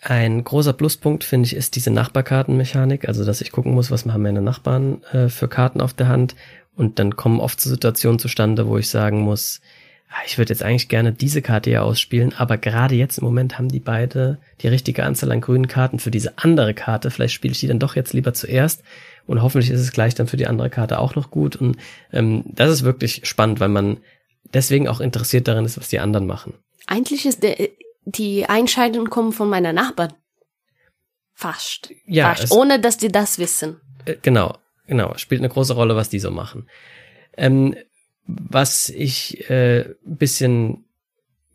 Ein 0.00 0.44
großer 0.44 0.74
Pluspunkt, 0.74 1.24
finde 1.24 1.46
ich, 1.46 1.56
ist 1.56 1.74
diese 1.74 1.90
Nachbarkartenmechanik, 1.90 3.08
also 3.08 3.24
dass 3.24 3.40
ich 3.40 3.50
gucken 3.50 3.72
muss, 3.72 3.90
was 3.90 4.06
haben 4.06 4.22
meine 4.22 4.42
Nachbarn 4.42 5.02
äh, 5.12 5.28
für 5.28 5.48
Karten 5.48 5.80
auf 5.80 5.92
der 5.92 6.08
Hand. 6.08 6.36
Und 6.76 7.00
dann 7.00 7.16
kommen 7.16 7.40
oft 7.40 7.60
Situationen 7.60 8.20
zustande, 8.20 8.68
wo 8.68 8.78
ich 8.78 8.88
sagen 8.88 9.20
muss, 9.20 9.60
ah, 10.08 10.22
ich 10.24 10.38
würde 10.38 10.52
jetzt 10.52 10.62
eigentlich 10.62 10.88
gerne 10.88 11.12
diese 11.12 11.42
Karte 11.42 11.70
hier 11.70 11.82
ausspielen, 11.82 12.32
aber 12.32 12.58
gerade 12.58 12.94
jetzt 12.94 13.18
im 13.18 13.24
Moment 13.24 13.58
haben 13.58 13.68
die 13.68 13.80
beide 13.80 14.38
die 14.60 14.68
richtige 14.68 15.04
Anzahl 15.04 15.32
an 15.32 15.40
grünen 15.40 15.66
Karten 15.66 15.98
für 15.98 16.12
diese 16.12 16.38
andere 16.38 16.74
Karte. 16.74 17.10
Vielleicht 17.10 17.34
spiele 17.34 17.52
ich 17.52 17.60
die 17.60 17.66
dann 17.66 17.80
doch 17.80 17.96
jetzt 17.96 18.12
lieber 18.12 18.34
zuerst 18.34 18.84
und 19.26 19.42
hoffentlich 19.42 19.70
ist 19.70 19.80
es 19.80 19.90
gleich 19.90 20.14
dann 20.14 20.28
für 20.28 20.36
die 20.36 20.46
andere 20.46 20.70
Karte 20.70 21.00
auch 21.00 21.16
noch 21.16 21.32
gut. 21.32 21.56
Und 21.56 21.76
ähm, 22.12 22.44
das 22.46 22.70
ist 22.70 22.84
wirklich 22.84 23.22
spannend, 23.24 23.58
weil 23.58 23.68
man 23.68 23.98
deswegen 24.54 24.88
auch 24.88 25.00
interessiert 25.00 25.48
darin 25.48 25.64
ist, 25.64 25.78
was 25.78 25.88
die 25.88 26.00
anderen 26.00 26.26
machen. 26.26 26.54
Eigentlich 26.86 27.26
ist 27.26 27.42
der, 27.42 27.56
die 28.04 28.46
Einscheidungen 28.46 29.10
kommen 29.10 29.32
von 29.32 29.48
meiner 29.48 29.72
Nachbarn. 29.72 30.14
Fast. 31.34 31.92
Ja. 32.06 32.34
Fast. 32.34 32.52
Ohne 32.52 32.80
dass 32.80 32.96
die 32.96 33.08
das 33.08 33.38
wissen. 33.38 33.80
Äh, 34.04 34.16
genau, 34.22 34.58
genau. 34.86 35.16
Spielt 35.16 35.40
eine 35.40 35.48
große 35.48 35.74
Rolle, 35.74 35.94
was 35.94 36.08
die 36.08 36.18
so 36.18 36.30
machen. 36.30 36.68
Ähm, 37.36 37.76
was 38.26 38.88
ich 38.88 39.48
äh, 39.48 39.94
bisschen, 40.04 40.84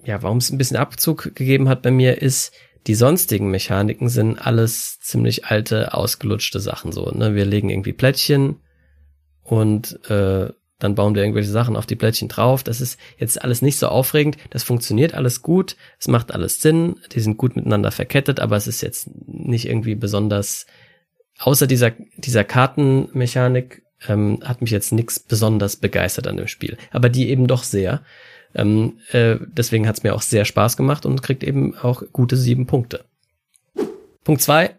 ja, 0.04 0.22
warum 0.24 0.38
es 0.38 0.52
ein 0.52 0.58
bisschen 0.58 0.78
Abzug 0.78 1.36
gegeben 1.36 1.70
hat 1.70 1.82
bei 1.82 1.92
mir, 1.92 2.22
ist, 2.22 2.54
die 2.88 2.96
sonstigen 2.96 3.50
Mechaniken 3.50 4.10
sind 4.10 4.38
alles 4.38 5.00
ziemlich 5.00 5.46
alte, 5.46 5.94
ausgelutschte 5.94 6.60
Sachen 6.60 6.92
so. 6.92 7.10
Ne? 7.12 7.36
Wir 7.36 7.46
legen 7.46 7.70
irgendwie 7.70 7.94
Plättchen 7.94 8.58
und 9.44 10.00
äh, 10.10 10.52
dann 10.84 10.96
bauen 10.96 11.16
wir 11.16 11.22
irgendwelche 11.22 11.50
Sachen 11.50 11.78
auf 11.78 11.86
die 11.86 11.96
Plättchen 11.96 12.28
drauf. 12.28 12.62
Das 12.62 12.82
ist 12.82 13.00
jetzt 13.18 13.42
alles 13.42 13.62
nicht 13.62 13.78
so 13.78 13.88
aufregend. 13.88 14.36
Das 14.50 14.64
funktioniert 14.64 15.14
alles 15.14 15.42
gut. 15.42 15.78
Es 15.98 16.10
macht 16.10 16.34
alles 16.34 16.62
Sinn. 16.62 16.98
Die 17.14 17.22
sind 17.22 17.38
gut 17.38 17.56
miteinander 17.56 17.90
verkettet, 17.90 18.42
aber 18.42 18.58
es 18.58 18.68
ist 18.68 18.82
jetzt 18.82 19.10
nicht 19.26 19.66
irgendwie 19.66 19.96
besonders, 19.96 20.66
außer 21.40 21.68
dieser, 21.68 21.92
dieser 22.18 22.44
Kartenmechanik, 22.44 23.84
ähm, 24.10 24.40
hat 24.44 24.60
mich 24.60 24.72
jetzt 24.72 24.92
nichts 24.92 25.22
besonders 25.22 25.78
begeistert 25.78 26.28
an 26.28 26.36
dem 26.36 26.48
Spiel. 26.48 26.78
Aber 26.92 27.08
die 27.08 27.30
eben 27.30 27.48
doch 27.48 27.64
sehr. 27.64 28.02
Ähm, 28.54 29.00
äh, 29.14 29.38
deswegen 29.40 29.88
hat 29.88 29.96
es 29.96 30.04
mir 30.04 30.14
auch 30.14 30.22
sehr 30.22 30.44
Spaß 30.44 30.76
gemacht 30.76 31.06
und 31.06 31.24
kriegt 31.24 31.46
eben 31.46 31.78
auch 31.78 32.04
gute 32.12 32.36
sieben 32.36 32.68
Punkte. 32.68 33.06
Punkt 34.26 34.42
zwei: 34.42 34.76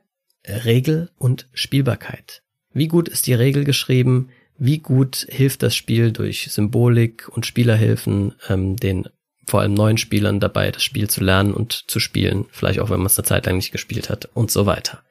Regel 0.46 1.08
und 1.16 1.48
Spielbarkeit. 1.54 2.42
Wie 2.74 2.88
gut 2.88 3.08
ist 3.08 3.26
die 3.26 3.32
Regel 3.32 3.64
geschrieben? 3.64 4.28
Wie 4.56 4.78
gut 4.78 5.26
hilft 5.28 5.62
das 5.62 5.74
Spiel 5.74 6.12
durch 6.12 6.48
Symbolik 6.50 7.28
und 7.28 7.46
Spielerhilfen 7.46 8.34
ähm, 8.48 8.76
den 8.76 9.08
vor 9.46 9.60
allem 9.60 9.74
neuen 9.74 9.98
Spielern 9.98 10.40
dabei, 10.40 10.70
das 10.70 10.82
Spiel 10.82 11.08
zu 11.08 11.22
lernen 11.22 11.52
und 11.52 11.84
zu 11.90 12.00
spielen, 12.00 12.46
vielleicht 12.50 12.80
auch 12.80 12.90
wenn 12.90 12.98
man 12.98 13.06
es 13.06 13.18
eine 13.18 13.26
Zeit 13.26 13.46
lang 13.46 13.56
nicht 13.56 13.72
gespielt 13.72 14.08
hat 14.10 14.28
und 14.34 14.50
so 14.50 14.66
weiter. 14.66 15.02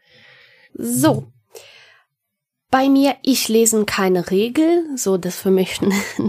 So. 0.73 1.27
Bei 2.71 2.89
mir, 2.89 3.15
ich 3.21 3.49
lesen 3.49 3.85
keine 3.85 4.31
Regel, 4.31 4.85
so 4.95 5.17
das 5.17 5.35
für 5.35 5.51
mich, 5.51 5.79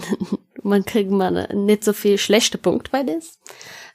man 0.62 0.85
kriegt 0.85 1.11
man 1.11 1.47
nicht 1.64 1.85
so 1.85 1.94
viel 1.94 2.18
schlechte 2.18 2.59
Punkte 2.59 2.90
bei 2.90 3.02
das. 3.02 3.38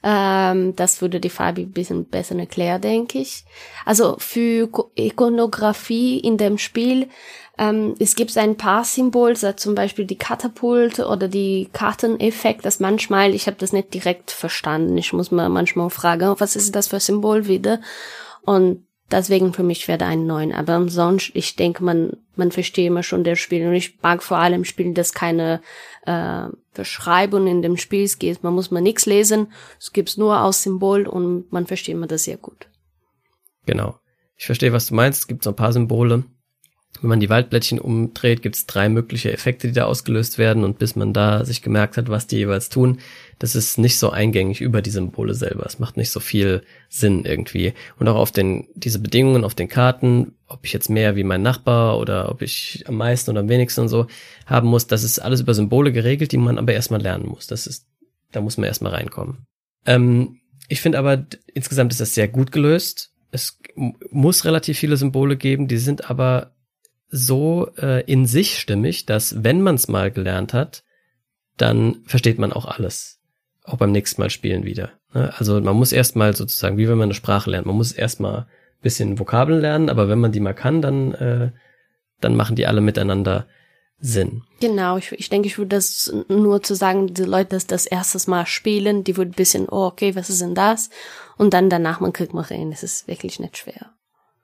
Ähm, 0.01 0.75
das 0.75 1.01
würde 1.01 1.19
die 1.19 1.29
Fabi 1.29 1.63
ein 1.63 1.71
bisschen 1.71 2.05
besser 2.05 2.35
erklären, 2.37 2.81
denke 2.81 3.19
ich. 3.19 3.43
Also 3.85 4.15
für 4.17 4.69
Ikonografie 4.95 6.19
in 6.19 6.37
dem 6.37 6.57
Spiel 6.57 7.09
ähm, 7.59 7.93
es 7.99 8.15
gibt 8.15 8.35
ein 8.37 8.55
paar 8.55 8.85
Symbole, 8.85 9.35
so 9.35 9.51
zum 9.51 9.75
Beispiel 9.75 10.05
die 10.05 10.17
Katapult 10.17 10.99
oder 10.99 11.27
die 11.27 11.69
Karteneffekt, 11.73 12.63
das 12.63 12.79
manchmal, 12.79 13.35
ich 13.35 13.47
habe 13.47 13.57
das 13.59 13.73
nicht 13.73 13.93
direkt 13.93 14.31
verstanden. 14.31 14.97
Ich 14.97 15.11
muss 15.11 15.29
mir 15.29 15.49
manchmal 15.49 15.89
fragen, 15.89 16.35
was 16.37 16.55
ist 16.55 16.73
das 16.73 16.87
für 16.87 17.01
Symbol 17.01 17.47
wieder? 17.47 17.81
Und 18.43 18.85
deswegen 19.11 19.51
für 19.51 19.63
mich 19.63 19.89
wäre 19.89 20.05
ein 20.05 20.25
neun. 20.25 20.53
Aber 20.53 20.87
sonst, 20.87 21.31
ich 21.33 21.57
denke, 21.57 21.83
man, 21.83 22.13
man 22.37 22.53
versteht 22.53 22.87
immer 22.87 23.03
schon 23.03 23.25
das 23.25 23.39
Spiel. 23.39 23.67
Und 23.67 23.73
ich 23.73 24.01
mag 24.01 24.23
vor 24.23 24.37
allem 24.37 24.63
Spielen, 24.63 24.93
dass 24.93 25.13
keine 25.13 25.61
äh, 26.05 26.43
Beschreibung 26.73 27.45
in 27.47 27.61
dem 27.61 27.75
Spiel 27.75 28.07
geht. 28.17 28.41
Man 28.41 28.53
muss 28.53 28.71
mal 28.71 28.79
nichts 28.79 29.05
lesen. 29.05 29.51
Es 29.77 29.91
gibt's 29.91 30.15
nur 30.15 30.41
aus 30.41 30.63
Symbol 30.63 31.07
und 31.07 31.51
man 31.51 31.67
versteht 31.67 31.95
immer 31.95 32.07
das 32.07 32.23
sehr 32.23 32.37
gut. 32.37 32.69
Genau. 33.65 33.99
Ich 34.37 34.45
verstehe, 34.45 34.71
was 34.71 34.87
du 34.87 34.95
meinst. 34.95 35.19
Es 35.19 35.27
gibt 35.27 35.43
so 35.43 35.49
ein 35.49 35.57
paar 35.57 35.73
Symbole, 35.73 36.23
wenn 37.01 37.09
man 37.09 37.19
die 37.19 37.29
Waldblättchen 37.29 37.79
umdreht, 37.79 38.41
gibt 38.41 38.55
es 38.55 38.65
drei 38.65 38.89
mögliche 38.89 39.31
Effekte, 39.31 39.67
die 39.67 39.73
da 39.73 39.85
ausgelöst 39.85 40.37
werden. 40.37 40.63
Und 40.63 40.79
bis 40.79 40.95
man 40.95 41.13
da 41.13 41.45
sich 41.45 41.61
gemerkt 41.61 41.97
hat, 41.97 42.09
was 42.09 42.27
die 42.27 42.37
jeweils 42.37 42.69
tun, 42.69 42.99
das 43.39 43.55
ist 43.55 43.77
nicht 43.77 43.97
so 43.97 44.09
eingängig 44.09 44.59
über 44.59 44.81
die 44.81 44.89
Symbole 44.89 45.33
selber. 45.33 45.65
Es 45.65 45.79
macht 45.79 45.97
nicht 45.97 46.09
so 46.09 46.19
viel 46.19 46.63
Sinn 46.89 47.25
irgendwie. 47.25 47.73
Und 47.97 48.07
auch 48.07 48.15
auf 48.15 48.31
den, 48.31 48.67
diese 48.75 48.99
Bedingungen 48.99 49.43
auf 49.43 49.55
den 49.55 49.69
Karten, 49.69 50.33
ob 50.47 50.59
ich 50.63 50.73
jetzt 50.73 50.89
mehr 50.89 51.15
wie 51.15 51.23
mein 51.23 51.41
Nachbar 51.41 51.99
oder 51.99 52.29
ob 52.29 52.41
ich 52.41 52.83
am 52.87 52.95
meisten 52.95 53.31
oder 53.31 53.39
am 53.39 53.49
wenigsten 53.49 53.81
und 53.81 53.89
so 53.89 54.07
haben 54.45 54.67
muss, 54.67 54.87
das 54.87 55.03
ist 55.03 55.19
alles 55.19 55.41
über 55.41 55.53
Symbole 55.53 55.93
geregelt, 55.93 56.31
die 56.31 56.37
man 56.37 56.57
aber 56.57 56.73
erstmal 56.73 57.01
lernen 57.01 57.27
muss. 57.27 57.47
Das 57.47 57.65
ist, 57.65 57.87
da 58.31 58.41
muss 58.41 58.57
man 58.57 58.67
erstmal 58.67 58.93
reinkommen. 58.93 59.45
Ähm, 59.85 60.39
ich 60.67 60.81
finde 60.81 60.99
aber, 60.99 61.25
insgesamt 61.53 61.93
ist 61.93 62.01
das 62.01 62.13
sehr 62.13 62.27
gut 62.27 62.51
gelöst. 62.51 63.11
Es 63.31 63.59
muss 64.11 64.43
relativ 64.43 64.77
viele 64.77 64.97
Symbole 64.97 65.37
geben, 65.37 65.67
die 65.67 65.77
sind 65.77 66.09
aber 66.09 66.51
so 67.09 67.69
äh, 67.77 68.03
in 68.05 68.25
sich 68.25 68.59
stimmig, 68.59 69.05
dass 69.05 69.43
wenn 69.43 69.61
man 69.61 69.75
es 69.75 69.87
mal 69.87 70.11
gelernt 70.11 70.53
hat, 70.53 70.83
dann 71.57 72.03
versteht 72.05 72.39
man 72.39 72.53
auch 72.53 72.65
alles. 72.65 73.19
Auch 73.63 73.77
beim 73.77 73.91
nächsten 73.91 74.21
Mal 74.21 74.29
spielen 74.29 74.63
wieder. 74.63 74.91
Ne? 75.13 75.33
Also 75.37 75.59
man 75.59 75.75
muss 75.75 75.91
erstmal 75.91 76.35
sozusagen, 76.35 76.77
wie 76.77 76.87
wenn 76.87 76.97
man 76.97 77.07
eine 77.07 77.13
Sprache 77.13 77.49
lernt, 77.49 77.65
man 77.67 77.75
muss 77.75 77.91
erstmal 77.91 78.47
bisschen 78.81 79.19
Vokabeln 79.19 79.59
lernen, 79.59 79.89
aber 79.89 80.07
wenn 80.07 80.19
man 80.19 80.31
die 80.31 80.39
mal 80.39 80.53
kann, 80.53 80.81
dann, 80.81 81.13
äh, 81.13 81.51
dann 82.21 82.35
machen 82.35 82.55
die 82.55 82.65
alle 82.65 82.81
miteinander 82.81 83.45
Sinn. 84.01 84.43
Genau, 84.61 84.97
ich, 84.97 85.11
ich 85.11 85.29
denke, 85.29 85.47
ich 85.47 85.57
würde 85.57 85.75
das 85.75 86.13
nur 86.29 86.63
zu 86.63 86.73
sagen, 86.73 87.13
die 87.13 87.23
Leute, 87.23 87.49
das 87.49 87.67
das 87.67 87.85
erstes 87.85 88.27
Mal 88.27 88.45
spielen, 88.45 89.03
die 89.03 89.17
würden 89.17 89.33
bisschen, 89.33 89.67
oh, 89.67 89.87
okay, 89.87 90.15
was 90.15 90.29
ist 90.29 90.41
denn 90.41 90.55
das? 90.55 90.89
Und 91.37 91.53
dann 91.53 91.69
danach, 91.69 91.99
man 91.99 92.13
kriegt 92.13 92.33
mal 92.33 92.43
rein. 92.43 92.71
Das 92.71 92.83
ist 92.83 93.07
wirklich 93.09 93.39
nicht 93.39 93.57
schwer. 93.57 93.91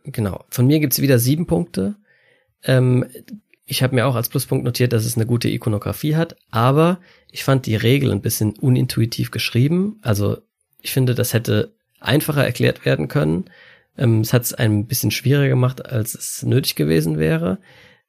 Genau. 0.03 0.43
Von 0.49 0.67
mir 0.67 0.79
gibt's 0.79 1.01
wieder 1.01 1.19
sieben 1.19 1.47
Punkte. 1.47 1.95
Ähm, 2.65 3.05
ich 3.65 3.81
habe 3.81 3.95
mir 3.95 4.05
auch 4.05 4.15
als 4.15 4.29
Pluspunkt 4.29 4.63
notiert, 4.63 4.93
dass 4.93 5.05
es 5.05 5.15
eine 5.15 5.25
gute 5.25 5.49
Ikonografie 5.49 6.15
hat, 6.15 6.35
aber 6.51 6.99
ich 7.31 7.43
fand 7.43 7.65
die 7.65 7.75
Regel 7.75 8.11
ein 8.11 8.21
bisschen 8.21 8.53
unintuitiv 8.53 9.31
geschrieben. 9.31 9.97
Also 10.01 10.37
ich 10.81 10.91
finde, 10.91 11.15
das 11.15 11.33
hätte 11.33 11.73
einfacher 11.99 12.45
erklärt 12.45 12.85
werden 12.85 13.07
können. 13.07 13.45
Ähm, 13.97 14.21
es 14.21 14.33
hat 14.33 14.43
es 14.43 14.53
ein 14.53 14.85
bisschen 14.85 15.11
schwieriger 15.11 15.49
gemacht, 15.49 15.85
als 15.85 16.13
es 16.13 16.43
nötig 16.43 16.75
gewesen 16.75 17.17
wäre. 17.17 17.59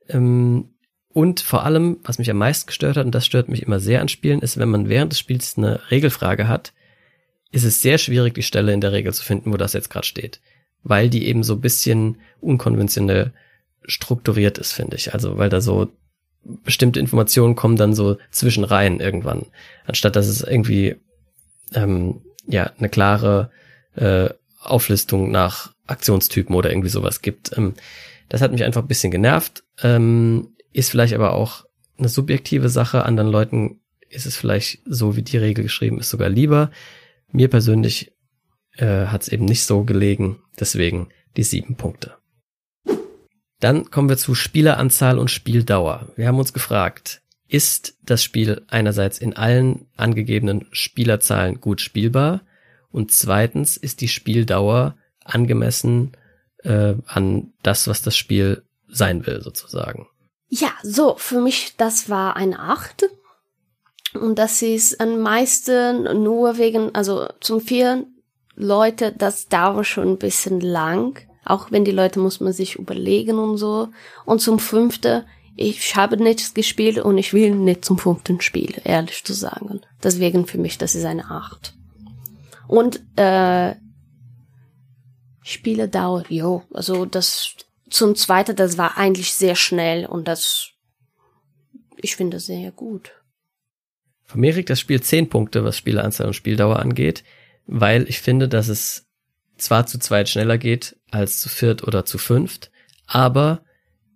Ähm, 0.09 0.71
und 1.09 1.41
vor 1.41 1.65
allem, 1.65 1.99
was 2.05 2.19
mich 2.19 2.31
am 2.31 2.37
meisten 2.37 2.67
gestört 2.67 2.99
hat, 2.99 3.07
und 3.07 3.15
das 3.15 3.25
stört 3.25 3.49
mich 3.49 3.63
immer 3.63 3.81
sehr 3.81 4.03
an 4.03 4.09
Spielen, 4.09 4.41
ist, 4.41 4.59
wenn 4.59 4.69
man 4.69 4.91
während 4.91 5.13
des 5.13 5.19
Spiels 5.19 5.57
eine 5.57 5.81
Regelfrage 5.91 6.47
hat, 6.47 6.75
ist 7.51 7.65
es 7.65 7.81
sehr 7.81 7.97
schwierig, 7.97 8.35
die 8.35 8.43
Stelle 8.43 8.75
in 8.75 8.83
der 8.83 8.93
Regel 8.93 9.15
zu 9.15 9.25
finden, 9.25 9.51
wo 9.51 9.57
das 9.57 9.73
jetzt 9.73 9.89
gerade 9.89 10.07
steht. 10.07 10.41
Weil 10.83 11.09
die 11.09 11.27
eben 11.27 11.43
so 11.43 11.57
bisschen 11.57 12.19
unkonventionell 12.41 13.33
strukturiert 13.87 14.59
ist, 14.59 14.73
finde 14.73 14.97
ich. 14.97 15.15
Also 15.15 15.39
weil 15.39 15.49
da 15.49 15.61
so 15.61 15.89
bestimmte 16.45 17.01
Informationen 17.01 17.57
kommen 17.57 17.77
dann 17.77 17.95
so 17.95 18.19
zwischen 18.31 18.65
rein 18.65 19.01
irgendwann, 19.01 19.47
anstatt 19.85 20.17
dass 20.17 20.29
es 20.29 20.43
irgendwie 20.43 20.97
ähm, 21.75 22.23
ja 22.47 22.71
eine 22.79 22.89
klare 22.89 23.51
äh, 23.95 24.29
Auflistung 24.61 25.31
nach 25.31 25.73
Aktionstypen 25.87 26.55
oder 26.55 26.71
irgendwie 26.71 26.89
sowas 26.89 27.23
gibt. 27.23 27.57
Ähm, 27.57 27.75
das 28.29 28.41
hat 28.41 28.53
mich 28.53 28.65
einfach 28.65 28.83
ein 28.83 28.89
bisschen 28.89 29.11
genervt. 29.11 29.65
Ähm, 29.83 30.55
ist 30.73 30.91
vielleicht 30.91 31.15
aber 31.15 31.33
auch 31.33 31.65
eine 31.99 32.09
subjektive 32.09 32.69
Sache. 32.69 33.05
Anderen 33.05 33.31
Leuten 33.31 33.81
ist 34.09 34.27
es 34.27 34.37
vielleicht 34.37 34.81
so, 34.85 35.17
wie 35.17 35.23
die 35.23 35.39
Regel 35.39 35.65
geschrieben 35.65 35.99
ist, 35.99 36.11
sogar 36.11 36.29
lieber. 36.29 36.71
Mir 37.33 37.49
persönlich 37.49 38.13
äh, 38.77 39.07
hat 39.07 39.23
es 39.23 39.29
eben 39.29 39.45
nicht 39.45 39.65
so 39.65 39.85
gelegen. 39.85 40.41
Deswegen 40.59 41.09
die 41.37 41.43
sieben 41.43 41.77
Punkte. 41.77 42.15
Dann 43.61 43.91
kommen 43.91 44.09
wir 44.09 44.19
zu 44.19 44.35
Spieleranzahl 44.35 45.19
und 45.19 45.31
Spieldauer. 45.31 46.09
Wir 46.17 46.29
haben 46.29 46.39
uns 46.39 46.53
gefragt, 46.53 47.23
ist 47.49 47.97
das 48.03 48.23
Spiel 48.23 48.65
einerseits 48.69 49.19
in 49.19 49.37
allen 49.37 49.87
angegebenen 49.97 50.67
Spielerzahlen 50.73 51.61
gut 51.61 51.81
spielbar 51.81 52.43
und 52.91 53.13
zweitens 53.13 53.77
ist 53.77 54.01
die 54.01 54.09
Spieldauer 54.09 54.97
angemessen 55.25 56.13
äh, 56.65 56.95
an 57.07 57.53
das, 57.63 57.89
was 57.89 58.03
das 58.03 58.17
Spiel 58.17 58.63
sein 58.89 59.27
will, 59.27 59.43
sozusagen. 59.43 60.09
Ja, 60.49 60.71
so, 60.83 61.17
für 61.19 61.41
mich, 61.41 61.75
das 61.77 62.09
war 62.09 62.37
eine 62.37 62.59
Acht. 62.59 63.05
Und 64.15 64.39
das 64.39 64.63
ist 64.63 65.01
am 65.01 65.21
meisten 65.21 66.23
nur 66.23 66.59
wegen, 66.59 66.95
also 66.95 67.29
zum 67.41 67.61
vier 67.61 68.07
Leute, 68.55 69.13
das 69.13 69.49
dauert 69.49 69.87
schon 69.87 70.13
ein 70.13 70.19
bisschen 70.19 70.61
lang. 70.61 71.21
Auch 71.47 71.71
wenn 71.71 71.85
die 71.85 71.93
Leute 71.93 72.19
muss 72.19 72.41
man 72.41 72.53
sich 72.53 72.75
überlegen 72.75 73.39
und 73.39 73.57
so. 73.57 73.89
Und 74.25 74.41
zum 74.41 74.59
fünften, 74.59 75.25
ich 75.55 75.95
habe 75.97 76.17
nichts 76.17 76.53
gespielt 76.53 76.99
und 76.99 77.17
ich 77.19 77.33
will 77.33 77.55
nicht 77.55 77.85
zum 77.85 77.99
fünften 77.99 78.41
Spiel, 78.41 78.75
ehrlich 78.85 79.25
zu 79.25 79.33
sagen. 79.33 79.81
Deswegen 80.03 80.47
für 80.47 80.59
mich, 80.59 80.77
das 80.77 80.95
ist 80.95 81.05
eine 81.05 81.31
Acht. 81.31 81.75
Und 82.67 83.01
äh, 83.17 83.77
Spieledauer, 85.43 86.25
jo, 86.29 86.65
also 86.75 87.07
das 87.07 87.55
zum 87.89 88.17
zweiten, 88.17 88.57
das 88.57 88.77
war 88.77 88.99
eigentlich 88.99 89.33
sehr 89.33 89.55
schnell 89.55 90.05
und 90.07 90.27
das, 90.27 90.71
ich 91.97 92.17
finde 92.17 92.41
sehr 92.41 92.73
gut. 92.73 93.13
Von 94.25 94.41
mir 94.41 94.53
kriegt 94.53 94.71
das 94.71 94.81
Spiel 94.81 95.01
zehn 95.01 95.29
Punkte, 95.29 95.63
was 95.63 95.77
Spieleranzahl 95.77 96.27
und 96.27 96.35
Spieldauer 96.35 96.81
angeht, 96.81 97.23
weil 97.67 98.09
ich 98.09 98.21
finde, 98.21 98.49
dass 98.49 98.67
es 98.67 99.06
zwar 99.57 99.87
zu 99.87 99.99
zweit 99.99 100.29
schneller 100.29 100.59
geht 100.59 100.97
als 101.11 101.41
zu 101.41 101.49
viert 101.49 101.83
oder 101.87 102.05
zu 102.05 102.19
fünft, 102.19 102.71
aber 103.07 103.63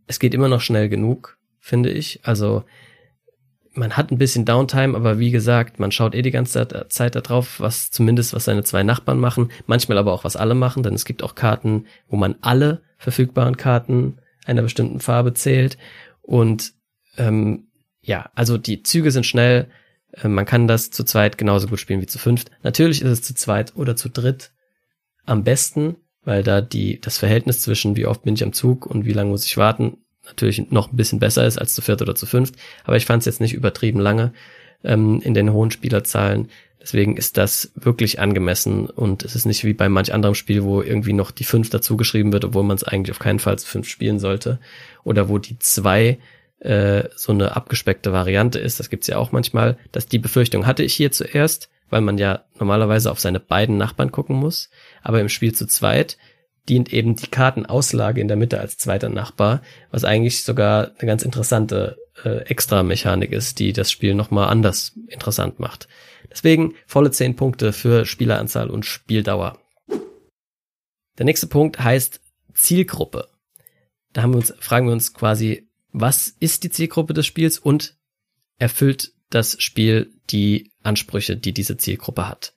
es 0.06 0.18
geht 0.18 0.34
immer 0.34 0.48
noch 0.48 0.60
schnell 0.60 0.88
genug, 0.88 1.38
finde 1.58 1.90
ich. 1.90 2.20
Also 2.24 2.64
man 3.72 3.96
hat 3.96 4.10
ein 4.10 4.18
bisschen 4.18 4.44
Downtime, 4.44 4.96
aber 4.96 5.18
wie 5.18 5.30
gesagt, 5.30 5.78
man 5.78 5.92
schaut 5.92 6.14
eh 6.14 6.22
die 6.22 6.32
ganze 6.32 6.66
Zeit 6.88 7.14
da 7.14 7.20
drauf, 7.20 7.60
was 7.60 7.90
zumindest 7.90 8.34
was 8.34 8.44
seine 8.44 8.64
zwei 8.64 8.82
Nachbarn 8.82 9.18
machen, 9.18 9.50
manchmal 9.66 9.98
aber 9.98 10.12
auch 10.12 10.24
was 10.24 10.36
alle 10.36 10.54
machen, 10.54 10.82
denn 10.82 10.94
es 10.94 11.04
gibt 11.04 11.22
auch 11.22 11.34
Karten, 11.34 11.86
wo 12.08 12.16
man 12.16 12.34
alle 12.40 12.82
verfügbaren 12.98 13.56
Karten 13.56 14.18
einer 14.44 14.62
bestimmten 14.62 15.00
Farbe 15.00 15.34
zählt 15.34 15.78
und 16.22 16.72
ähm, 17.16 17.68
ja, 18.02 18.30
also 18.34 18.58
die 18.58 18.82
Züge 18.82 19.10
sind 19.10 19.26
schnell, 19.26 19.68
äh, 20.12 20.28
man 20.28 20.46
kann 20.46 20.66
das 20.66 20.90
zu 20.90 21.04
zweit 21.04 21.38
genauso 21.38 21.68
gut 21.68 21.78
spielen 21.78 22.00
wie 22.00 22.06
zu 22.06 22.18
fünft. 22.18 22.50
Natürlich 22.62 23.02
ist 23.02 23.10
es 23.10 23.22
zu 23.22 23.34
zweit 23.34 23.76
oder 23.76 23.94
zu 23.94 24.08
dritt 24.08 24.52
am 25.30 25.44
besten, 25.44 25.96
weil 26.24 26.42
da 26.42 26.60
die 26.60 27.00
das 27.00 27.18
Verhältnis 27.18 27.60
zwischen 27.60 27.96
wie 27.96 28.06
oft 28.06 28.22
bin 28.22 28.34
ich 28.34 28.42
am 28.42 28.52
Zug 28.52 28.86
und 28.86 29.04
wie 29.04 29.12
lange 29.12 29.30
muss 29.30 29.46
ich 29.46 29.56
warten 29.56 29.96
natürlich 30.30 30.70
noch 30.70 30.92
ein 30.92 30.96
bisschen 30.96 31.18
besser 31.18 31.46
ist 31.46 31.58
als 31.58 31.74
zu 31.74 31.82
viert 31.82 32.02
oder 32.02 32.14
zu 32.14 32.26
fünft, 32.26 32.54
aber 32.84 32.96
ich 32.96 33.06
fand 33.06 33.20
es 33.20 33.26
jetzt 33.26 33.40
nicht 33.40 33.54
übertrieben 33.54 34.00
lange 34.00 34.32
ähm, 34.84 35.20
in 35.22 35.34
den 35.34 35.52
hohen 35.52 35.70
Spielerzahlen. 35.70 36.48
Deswegen 36.82 37.18
ist 37.18 37.36
das 37.36 37.72
wirklich 37.74 38.20
angemessen 38.20 38.86
und 38.86 39.22
es 39.22 39.36
ist 39.36 39.44
nicht 39.44 39.64
wie 39.64 39.74
bei 39.74 39.90
manch 39.90 40.14
anderem 40.14 40.34
Spiel, 40.34 40.64
wo 40.64 40.80
irgendwie 40.80 41.12
noch 41.12 41.30
die 41.30 41.44
fünf 41.44 41.68
dazu 41.68 41.98
geschrieben 41.98 42.32
wird, 42.32 42.46
obwohl 42.46 42.62
man 42.62 42.76
es 42.76 42.84
eigentlich 42.84 43.10
auf 43.10 43.18
keinen 43.18 43.38
Fall 43.38 43.58
zu 43.58 43.66
fünf 43.66 43.86
spielen 43.86 44.18
sollte. 44.18 44.58
Oder 45.04 45.28
wo 45.28 45.36
die 45.36 45.58
zwei 45.58 46.18
äh, 46.60 47.04
so 47.14 47.32
eine 47.32 47.54
abgespeckte 47.54 48.12
Variante 48.12 48.58
ist. 48.58 48.80
Das 48.80 48.88
gibt's 48.88 49.08
ja 49.08 49.18
auch 49.18 49.30
manchmal. 49.30 49.76
Dass 49.92 50.06
die 50.06 50.18
Befürchtung 50.18 50.66
hatte 50.66 50.82
ich 50.82 50.94
hier 50.94 51.12
zuerst, 51.12 51.68
weil 51.90 52.00
man 52.00 52.18
ja 52.18 52.44
normalerweise 52.58 53.10
auf 53.10 53.20
seine 53.20 53.40
beiden 53.40 53.76
Nachbarn 53.76 54.12
gucken 54.12 54.36
muss. 54.36 54.70
Aber 55.02 55.20
im 55.20 55.28
Spiel 55.28 55.54
zu 55.54 55.66
zweit 55.66 56.16
dient 56.68 56.92
eben 56.92 57.16
die 57.16 57.26
Kartenauslage 57.26 58.20
in 58.20 58.28
der 58.28 58.36
Mitte 58.36 58.60
als 58.60 58.78
zweiter 58.78 59.08
Nachbar, 59.08 59.62
was 59.90 60.04
eigentlich 60.04 60.44
sogar 60.44 60.92
eine 60.98 61.06
ganz 61.06 61.22
interessante 61.22 61.98
äh, 62.24 62.44
Extra-Mechanik 62.44 63.32
ist, 63.32 63.58
die 63.58 63.72
das 63.72 63.90
Spiel 63.90 64.14
nochmal 64.14 64.48
anders 64.48 64.96
interessant 65.08 65.58
macht. 65.58 65.88
Deswegen 66.30 66.74
volle 66.86 67.10
zehn 67.10 67.34
Punkte 67.34 67.72
für 67.72 68.06
Spieleranzahl 68.06 68.70
und 68.70 68.86
Spieldauer. 68.86 69.58
Der 71.18 71.24
nächste 71.26 71.48
Punkt 71.48 71.80
heißt 71.80 72.20
Zielgruppe. 72.54 73.28
Da 74.12 74.22
haben 74.22 74.32
wir 74.32 74.38
uns, 74.38 74.54
fragen 74.60 74.86
wir 74.86 74.92
uns 74.92 75.12
quasi, 75.12 75.68
was 75.92 76.28
ist 76.28 76.62
die 76.62 76.70
Zielgruppe 76.70 77.14
des 77.14 77.26
Spiels 77.26 77.58
und 77.58 77.96
erfüllt 78.58 79.12
das 79.30 79.60
Spiel 79.60 80.12
die 80.30 80.69
Ansprüche, 80.82 81.36
die 81.36 81.52
diese 81.52 81.76
Zielgruppe 81.76 82.28
hat? 82.28 82.52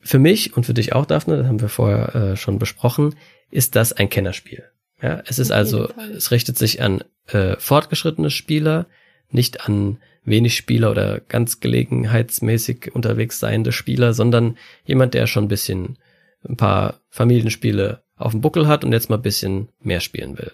Für 0.00 0.18
mich 0.18 0.56
und 0.56 0.64
für 0.64 0.74
dich 0.74 0.94
auch, 0.94 1.06
Daphne, 1.06 1.36
das 1.36 1.46
haben 1.46 1.60
wir 1.60 1.68
vorher 1.68 2.14
äh, 2.14 2.36
schon 2.36 2.58
besprochen, 2.58 3.16
ist 3.50 3.76
das 3.76 3.92
ein 3.92 4.08
Kennerspiel. 4.08 4.64
Ja, 5.02 5.22
es 5.26 5.38
ist 5.38 5.50
also, 5.50 5.90
es 6.14 6.30
richtet 6.30 6.58
sich 6.58 6.82
an 6.82 7.02
äh, 7.26 7.56
fortgeschrittene 7.56 8.30
Spieler, 8.30 8.86
nicht 9.30 9.66
an 9.66 9.98
wenig 10.24 10.56
Spieler 10.56 10.90
oder 10.90 11.20
ganz 11.20 11.60
gelegenheitsmäßig 11.60 12.94
unterwegs 12.94 13.40
seiende 13.40 13.72
Spieler, 13.72 14.12
sondern 14.12 14.58
jemand, 14.84 15.14
der 15.14 15.26
schon 15.26 15.44
ein 15.44 15.48
bisschen 15.48 15.98
ein 16.46 16.56
paar 16.56 17.00
Familienspiele 17.08 18.02
auf 18.16 18.32
dem 18.32 18.40
Buckel 18.40 18.68
hat 18.68 18.84
und 18.84 18.92
jetzt 18.92 19.08
mal 19.08 19.16
ein 19.16 19.22
bisschen 19.22 19.68
mehr 19.80 20.00
spielen 20.00 20.38
will. 20.38 20.52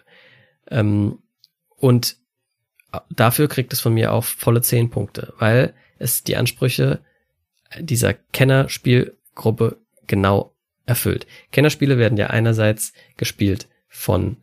Ähm, 0.71 1.19
und 1.77 2.17
dafür 3.11 3.49
kriegt 3.49 3.73
es 3.73 3.81
von 3.81 3.95
mir 3.95 4.13
auch 4.13 4.25
volle 4.25 4.63
zehn 4.63 4.91
Punkte, 4.91 5.35
weil 5.39 5.75
es 5.99 6.25
die 6.25 6.37
Ansprüche 6.37 7.01
dieser 7.79 8.15
Kennerspiel 8.15 9.17
Gruppe 9.35 9.79
genau 10.07 10.55
erfüllt. 10.87 11.27
Kennerspiele 11.53 11.99
werden 11.99 12.17
ja 12.17 12.29
einerseits 12.29 12.93
gespielt 13.17 13.69
von 13.89 14.39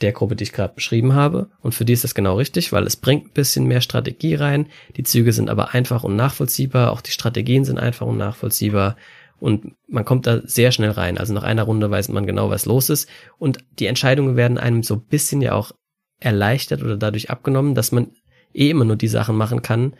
der 0.00 0.12
Gruppe, 0.12 0.36
die 0.36 0.44
ich 0.44 0.52
gerade 0.52 0.74
beschrieben 0.74 1.14
habe. 1.14 1.50
Und 1.60 1.74
für 1.74 1.84
die 1.84 1.92
ist 1.92 2.04
das 2.04 2.14
genau 2.14 2.36
richtig, 2.36 2.72
weil 2.72 2.86
es 2.86 2.96
bringt 2.96 3.26
ein 3.26 3.32
bisschen 3.32 3.66
mehr 3.66 3.80
Strategie 3.80 4.34
rein. 4.34 4.66
Die 4.96 5.02
Züge 5.02 5.32
sind 5.32 5.50
aber 5.50 5.74
einfach 5.74 6.04
und 6.04 6.14
nachvollziehbar. 6.14 6.92
Auch 6.92 7.00
die 7.00 7.10
Strategien 7.10 7.64
sind 7.64 7.78
einfach 7.78 8.06
und 8.06 8.16
nachvollziehbar. 8.16 8.96
Und 9.40 9.74
man 9.88 10.04
kommt 10.04 10.26
da 10.26 10.40
sehr 10.44 10.72
schnell 10.72 10.90
rein. 10.90 11.18
Also 11.18 11.32
nach 11.32 11.42
einer 11.42 11.64
Runde 11.64 11.90
weiß 11.90 12.08
man 12.08 12.26
genau, 12.26 12.50
was 12.50 12.66
los 12.66 12.90
ist. 12.90 13.08
Und 13.38 13.58
die 13.78 13.86
Entscheidungen 13.86 14.36
werden 14.36 14.58
einem 14.58 14.82
so 14.82 14.94
ein 14.94 15.02
bisschen 15.02 15.40
ja 15.40 15.54
auch 15.54 15.72
erleichtert 16.20 16.82
oder 16.82 16.96
dadurch 16.96 17.30
abgenommen, 17.30 17.74
dass 17.74 17.92
man 17.92 18.10
eh 18.54 18.70
immer 18.70 18.84
nur 18.84 18.96
die 18.96 19.08
Sachen 19.08 19.36
machen 19.36 19.62
kann, 19.62 19.94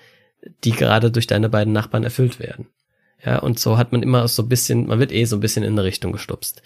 die 0.65 0.73
gerade 0.73 1.11
durch 1.11 1.27
deine 1.27 1.49
beiden 1.49 1.73
Nachbarn 1.73 2.05
erfüllt 2.05 2.39
werden. 2.39 2.67
Ja, 3.25 3.39
und 3.39 3.59
so 3.59 3.79
hat 3.79 3.93
man 3.93 4.03
immer 4.03 4.29
so 4.29 4.43
ein 4.43 4.49
bisschen, 4.49 4.87
man 4.87 5.01
wird 5.01 5.13
eh 5.13 5.25
so 5.25 5.37
ein 5.37 5.41
bisschen 5.41 5.65
in 5.65 5.73
eine 5.73 5.85
Richtung 5.85 6.13
gestupst. 6.13 6.63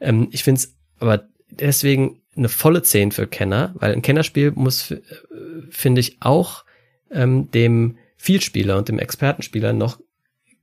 Ähm, 0.00 0.28
ich 0.30 0.42
finde 0.42 0.60
es 0.60 0.74
aber 0.98 1.26
deswegen 1.50 2.22
eine 2.34 2.48
volle 2.48 2.82
10 2.82 3.12
für 3.12 3.26
Kenner, 3.26 3.74
weil 3.74 3.92
ein 3.92 4.02
Kennerspiel 4.02 4.52
muss, 4.52 4.90
äh, 4.90 5.00
finde 5.70 6.00
ich, 6.00 6.16
auch 6.20 6.64
ähm, 7.10 7.50
dem 7.50 7.98
Vielspieler 8.16 8.78
und 8.78 8.88
dem 8.88 8.98
Expertenspieler 8.98 9.72
noch 9.72 10.00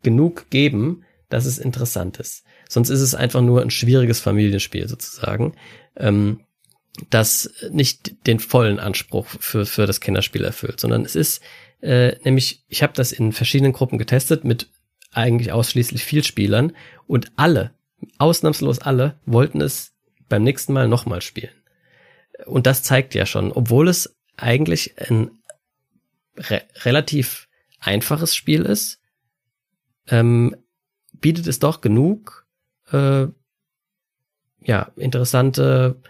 genug 0.02 0.50
geben, 0.50 1.04
dass 1.30 1.46
es 1.46 1.60
interessant 1.60 2.18
ist. 2.18 2.44
Sonst 2.68 2.90
ist 2.90 3.02
es 3.02 3.14
einfach 3.14 3.42
nur 3.42 3.62
ein 3.62 3.70
schwieriges 3.70 4.20
Familienspiel 4.20 4.88
sozusagen, 4.88 5.54
ähm, 5.96 6.42
das 7.10 7.54
nicht 7.72 8.28
den 8.28 8.40
vollen 8.40 8.80
Anspruch 8.80 9.28
für, 9.28 9.66
für 9.66 9.86
das 9.86 10.02
Kennerspiel 10.02 10.44
erfüllt, 10.44 10.80
sondern 10.80 11.06
es 11.06 11.16
ist 11.16 11.42
äh, 11.82 12.18
nämlich, 12.24 12.63
ich 12.68 12.84
habe 12.84 12.94
das 12.94 13.12
in 13.12 13.32
verschiedenen 13.32 13.74
Gruppen 13.74 13.98
getestet 13.98 14.44
mit 14.44 14.70
eigentlich 15.12 15.52
ausschließlich 15.52 16.04
Vielspielern 16.04 16.76
und 17.08 17.32
alle, 17.36 17.74
ausnahmslos 18.18 18.80
alle, 18.80 19.20
wollten 19.26 19.62
es 19.62 19.94
beim 20.28 20.44
nächsten 20.44 20.74
Mal 20.74 20.88
nochmal 20.88 21.22
spielen. 21.22 21.54
Und 22.46 22.68
das 22.68 22.84
zeigt 22.84 23.15
ja 23.15 23.26
schon, 23.26 23.52
obwohl 23.52 23.88
es 23.88 24.15
eigentlich 24.38 24.96
ein 25.00 25.32
re 26.38 26.62
relativ 26.84 27.48
einfaches 27.80 28.36
Spiel 28.36 28.63
ist, 28.63 29.00
ähm, 30.08 30.56
bietet 31.13 31.48
es 31.48 31.60
doch 31.60 31.82
genug 31.82 32.46
äh, 32.92 33.28
ja, 34.62 34.92
interessante 34.96 36.02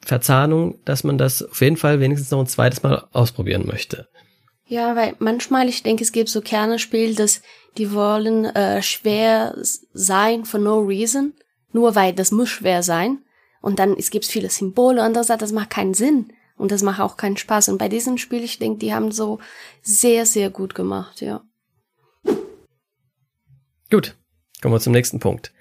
Verzahnung, 0.00 0.78
dass 0.84 1.04
man 1.04 1.18
das 1.18 1.42
auf 1.42 1.60
jeden 1.60 1.76
Fall 1.76 2.00
wenigstens 2.00 2.30
noch 2.30 2.40
ein 2.40 2.46
zweites 2.46 2.82
Mal 2.82 3.06
ausprobieren 3.12 3.66
möchte. 3.66 4.08
Ja, 4.66 4.96
weil 4.96 5.14
manchmal, 5.18 5.68
ich 5.68 5.82
denke, 5.82 6.02
es 6.02 6.12
gibt 6.12 6.28
so 6.28 6.40
Kernespiel, 6.40 7.14
dass 7.14 7.42
die 7.76 7.92
wollen 7.92 8.44
äh, 8.46 8.82
schwer 8.82 9.54
sein 9.92 10.44
for 10.44 10.60
no 10.60 10.80
reason, 10.80 11.34
nur 11.72 11.94
weil 11.94 12.14
das 12.14 12.30
muss 12.30 12.48
schwer 12.48 12.82
sein. 12.82 13.18
Und 13.60 13.78
dann 13.78 13.94
es 13.94 14.10
gibt 14.10 14.24
viele 14.24 14.50
Symbole 14.50 15.04
und 15.04 15.14
das, 15.14 15.26
das 15.26 15.52
macht 15.52 15.70
keinen 15.70 15.94
Sinn. 15.94 16.32
Und 16.56 16.70
das 16.70 16.82
macht 16.82 17.00
auch 17.00 17.16
keinen 17.16 17.36
Spaß. 17.36 17.68
Und 17.68 17.78
bei 17.78 17.88
diesem 17.88 18.16
Spiel, 18.16 18.44
ich 18.44 18.58
denke, 18.58 18.78
die 18.78 18.94
haben 18.94 19.10
so 19.10 19.40
sehr, 19.82 20.24
sehr 20.24 20.50
gut 20.50 20.74
gemacht, 20.74 21.20
ja. 21.20 21.42
Gut, 23.90 24.16
kommen 24.62 24.74
wir 24.74 24.80
zum 24.80 24.92
nächsten 24.92 25.18
Punkt. 25.18 25.52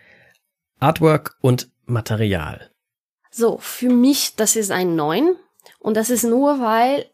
Artwork 0.79 1.37
und 1.41 1.71
Material. 1.85 2.71
So, 3.31 3.57
für 3.57 3.89
mich, 3.89 4.35
das 4.35 4.55
ist 4.55 4.71
ein 4.71 4.95
9. 4.95 5.35
Und 5.79 5.97
das 5.97 6.09
ist 6.09 6.23
nur, 6.23 6.59
weil 6.59 7.09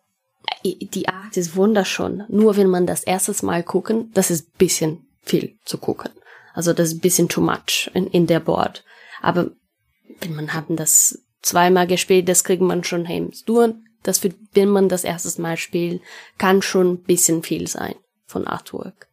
die 0.64 1.08
Art 1.08 1.38
ist 1.38 1.56
wunderschön. 1.56 2.24
Nur 2.30 2.58
wenn 2.58 2.68
man 2.68 2.86
das 2.86 3.04
erstes 3.04 3.44
Mal 3.44 3.64
gucken, 3.64 4.12
das 4.14 4.32
ist 4.32 4.58
bisschen 4.58 5.08
viel 5.22 5.58
zu 5.66 5.78
gucken. 5.78 6.12
Also 6.54 6.74
das 6.74 6.90
ist 6.90 7.02
bisschen 7.02 7.30
too 7.30 7.42
much 7.42 7.90
in, 7.94 8.08
in 8.08 8.28
der 8.28 8.40
Board. 8.40 8.84
Aber 9.22 9.52
wenn 10.22 10.36
man 10.36 10.54
haben 10.54 10.76
das 10.76 11.24
zweimal 11.42 11.88
gespielt, 11.88 12.28
das 12.28 12.44
kriegt 12.44 12.62
man 12.62 12.84
schon 12.84 13.06
hin. 13.06 13.32
Nur 13.48 13.76
das, 14.04 14.20
für, 14.20 14.34
wenn 14.54 14.70
man 14.70 14.90
das 14.90 15.04
erstes 15.04 15.38
Mal 15.38 15.58
spielt, 15.58 16.02
kann 16.38 16.62
schon 16.62 17.04
bisschen 17.04 17.44
viel 17.44 17.68
sein 17.68 17.96
von 18.26 18.48
Artwork. 18.48 19.08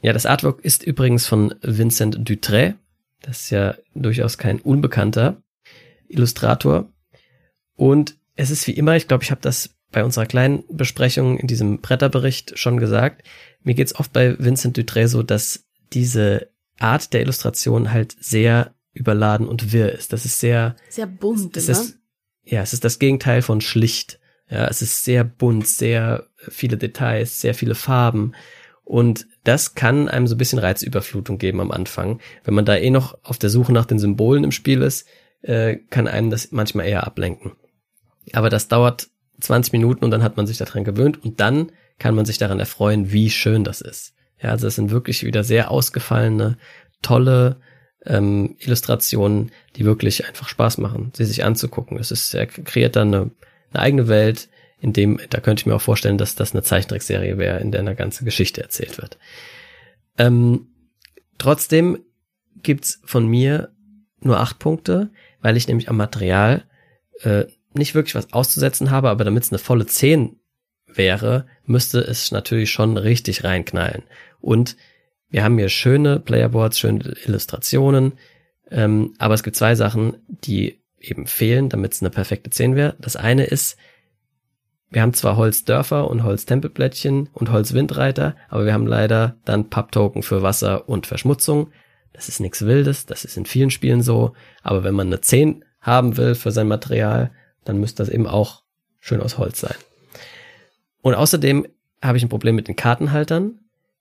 Ja, 0.00 0.12
das 0.12 0.26
Artwork 0.26 0.64
ist 0.64 0.82
übrigens 0.82 1.26
von 1.26 1.54
Vincent 1.62 2.28
Dutré. 2.28 2.74
Das 3.22 3.42
ist 3.42 3.50
ja 3.50 3.74
durchaus 3.94 4.36
kein 4.38 4.60
unbekannter 4.60 5.42
Illustrator. 6.08 6.88
Und 7.76 8.16
es 8.36 8.50
ist 8.50 8.66
wie 8.66 8.72
immer, 8.72 8.96
ich 8.96 9.08
glaube, 9.08 9.24
ich 9.24 9.30
habe 9.30 9.40
das 9.40 9.73
bei 9.94 10.04
unserer 10.04 10.26
kleinen 10.26 10.64
Besprechung 10.68 11.38
in 11.38 11.46
diesem 11.46 11.80
Bretterbericht 11.80 12.58
schon 12.58 12.78
gesagt. 12.78 13.22
Mir 13.62 13.74
geht's 13.74 13.94
oft 13.94 14.12
bei 14.12 14.38
Vincent 14.38 14.76
Dutré 14.76 15.06
so, 15.06 15.22
dass 15.22 15.64
diese 15.92 16.48
Art 16.78 17.12
der 17.12 17.22
Illustration 17.22 17.92
halt 17.92 18.16
sehr 18.20 18.74
überladen 18.92 19.48
und 19.48 19.72
wirr 19.72 19.92
ist. 19.92 20.12
Das 20.12 20.24
ist 20.24 20.40
sehr 20.40 20.76
sehr 20.88 21.06
bunt, 21.06 21.56
es, 21.56 21.68
es 21.68 21.88
ne? 21.88 21.94
ja, 22.44 22.62
es 22.62 22.72
ist 22.72 22.84
das 22.84 22.98
Gegenteil 22.98 23.42
von 23.42 23.60
schlicht. 23.60 24.20
Ja, 24.50 24.66
es 24.66 24.82
ist 24.82 25.04
sehr 25.04 25.24
bunt, 25.24 25.66
sehr 25.66 26.26
viele 26.36 26.76
Details, 26.76 27.40
sehr 27.40 27.54
viele 27.54 27.74
Farben 27.74 28.34
und 28.84 29.26
das 29.44 29.74
kann 29.74 30.08
einem 30.08 30.26
so 30.26 30.34
ein 30.34 30.38
bisschen 30.38 30.58
Reizüberflutung 30.58 31.38
geben 31.38 31.60
am 31.60 31.70
Anfang. 31.70 32.20
Wenn 32.44 32.54
man 32.54 32.66
da 32.66 32.76
eh 32.76 32.90
noch 32.90 33.16
auf 33.22 33.38
der 33.38 33.50
Suche 33.50 33.72
nach 33.72 33.86
den 33.86 33.98
Symbolen 33.98 34.44
im 34.44 34.52
Spiel 34.52 34.82
ist, 34.82 35.06
äh, 35.40 35.76
kann 35.90 36.06
einem 36.06 36.30
das 36.30 36.52
manchmal 36.52 36.86
eher 36.86 37.06
ablenken. 37.06 37.52
Aber 38.32 38.50
das 38.50 38.68
dauert 38.68 39.08
20 39.40 39.72
Minuten 39.72 40.04
und 40.04 40.10
dann 40.10 40.22
hat 40.22 40.36
man 40.36 40.46
sich 40.46 40.58
daran 40.58 40.84
gewöhnt 40.84 41.22
und 41.22 41.40
dann 41.40 41.72
kann 41.98 42.14
man 42.14 42.24
sich 42.24 42.38
daran 42.38 42.60
erfreuen, 42.60 43.12
wie 43.12 43.30
schön 43.30 43.64
das 43.64 43.80
ist. 43.80 44.14
Ja, 44.42 44.50
also 44.50 44.66
es 44.66 44.74
sind 44.74 44.90
wirklich 44.90 45.24
wieder 45.24 45.44
sehr 45.44 45.70
ausgefallene, 45.70 46.58
tolle 47.02 47.56
ähm, 48.04 48.56
Illustrationen, 48.58 49.50
die 49.76 49.84
wirklich 49.84 50.26
einfach 50.26 50.48
Spaß 50.48 50.78
machen, 50.78 51.12
sie 51.14 51.24
sich 51.24 51.44
anzugucken. 51.44 51.98
Es 51.98 52.10
ist, 52.10 52.34
er 52.34 52.46
kreiert 52.46 52.96
dann 52.96 53.14
eine, 53.14 53.30
eine 53.72 53.82
eigene 53.82 54.08
Welt, 54.08 54.48
in 54.78 54.92
dem, 54.92 55.18
da 55.30 55.40
könnte 55.40 55.62
ich 55.62 55.66
mir 55.66 55.74
auch 55.74 55.80
vorstellen, 55.80 56.18
dass 56.18 56.34
das 56.34 56.52
eine 56.52 56.62
Zeichentrickserie 56.62 57.38
wäre, 57.38 57.60
in 57.60 57.70
der 57.70 57.80
eine 57.80 57.94
ganze 57.94 58.24
Geschichte 58.24 58.62
erzählt 58.62 58.98
wird. 58.98 59.18
Ähm, 60.18 60.66
trotzdem 61.38 61.98
gibt's 62.62 63.00
von 63.04 63.26
mir 63.26 63.72
nur 64.20 64.40
acht 64.40 64.58
Punkte, 64.58 65.10
weil 65.40 65.56
ich 65.56 65.68
nämlich 65.68 65.88
am 65.88 65.96
Material 65.96 66.64
äh, 67.22 67.44
nicht 67.74 67.94
wirklich 67.94 68.14
was 68.14 68.32
auszusetzen 68.32 68.90
habe, 68.90 69.10
aber 69.10 69.24
damit 69.24 69.44
es 69.44 69.52
eine 69.52 69.58
volle 69.58 69.86
zehn 69.86 70.40
wäre, 70.86 71.46
müsste 71.64 72.00
es 72.00 72.30
natürlich 72.32 72.70
schon 72.70 72.96
richtig 72.96 73.44
reinknallen. 73.44 74.04
Und 74.40 74.76
wir 75.28 75.42
haben 75.42 75.58
hier 75.58 75.68
schöne 75.68 76.20
Playerboards, 76.20 76.78
schöne 76.78 77.14
Illustrationen, 77.26 78.12
ähm, 78.70 79.14
aber 79.18 79.34
es 79.34 79.42
gibt 79.42 79.56
zwei 79.56 79.74
Sachen, 79.74 80.16
die 80.28 80.80
eben 81.00 81.26
fehlen, 81.26 81.68
damit 81.68 81.92
es 81.92 82.02
eine 82.02 82.10
perfekte 82.10 82.50
10 82.50 82.76
wäre. 82.76 82.96
Das 82.98 83.16
eine 83.16 83.44
ist, 83.44 83.76
wir 84.90 85.02
haben 85.02 85.12
zwar 85.12 85.36
Holzdörfer 85.36 86.08
und 86.08 86.22
Holztempelplättchen 86.22 87.28
und 87.32 87.50
Holzwindreiter, 87.50 88.36
aber 88.48 88.64
wir 88.64 88.72
haben 88.72 88.86
leider 88.86 89.36
dann 89.44 89.68
Papptoken 89.70 90.22
für 90.22 90.42
Wasser 90.42 90.88
und 90.88 91.06
Verschmutzung. 91.06 91.70
Das 92.12 92.28
ist 92.28 92.40
nichts 92.40 92.64
Wildes, 92.64 93.06
das 93.06 93.24
ist 93.24 93.36
in 93.36 93.44
vielen 93.44 93.70
Spielen 93.70 94.02
so, 94.02 94.34
aber 94.62 94.84
wenn 94.84 94.94
man 94.94 95.08
eine 95.08 95.20
10 95.20 95.64
haben 95.80 96.16
will 96.16 96.34
für 96.34 96.52
sein 96.52 96.68
Material, 96.68 97.32
dann 97.64 97.78
müsste 97.78 98.02
das 98.02 98.12
eben 98.12 98.26
auch 98.26 98.62
schön 99.00 99.20
aus 99.20 99.38
Holz 99.38 99.60
sein. 99.60 99.76
Und 101.02 101.14
außerdem 101.14 101.66
habe 102.02 102.16
ich 102.18 102.22
ein 102.22 102.28
Problem 102.28 102.54
mit 102.54 102.68
den 102.68 102.76
Kartenhaltern, 102.76 103.58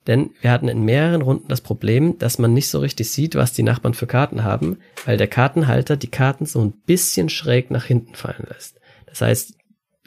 denn 0.07 0.31
wir 0.41 0.51
hatten 0.51 0.67
in 0.67 0.83
mehreren 0.83 1.21
Runden 1.21 1.47
das 1.47 1.61
Problem, 1.61 2.17
dass 2.17 2.39
man 2.39 2.53
nicht 2.53 2.69
so 2.69 2.79
richtig 2.79 3.11
sieht, 3.11 3.35
was 3.35 3.53
die 3.53 3.63
Nachbarn 3.63 3.93
für 3.93 4.07
Karten 4.07 4.43
haben, 4.43 4.77
weil 5.05 5.17
der 5.17 5.27
Kartenhalter 5.27 5.95
die 5.95 6.11
Karten 6.11 6.45
so 6.45 6.61
ein 6.61 6.71
bisschen 6.85 7.29
schräg 7.29 7.71
nach 7.71 7.85
hinten 7.85 8.15
fallen 8.15 8.47
lässt. 8.49 8.79
Das 9.05 9.21
heißt, 9.21 9.55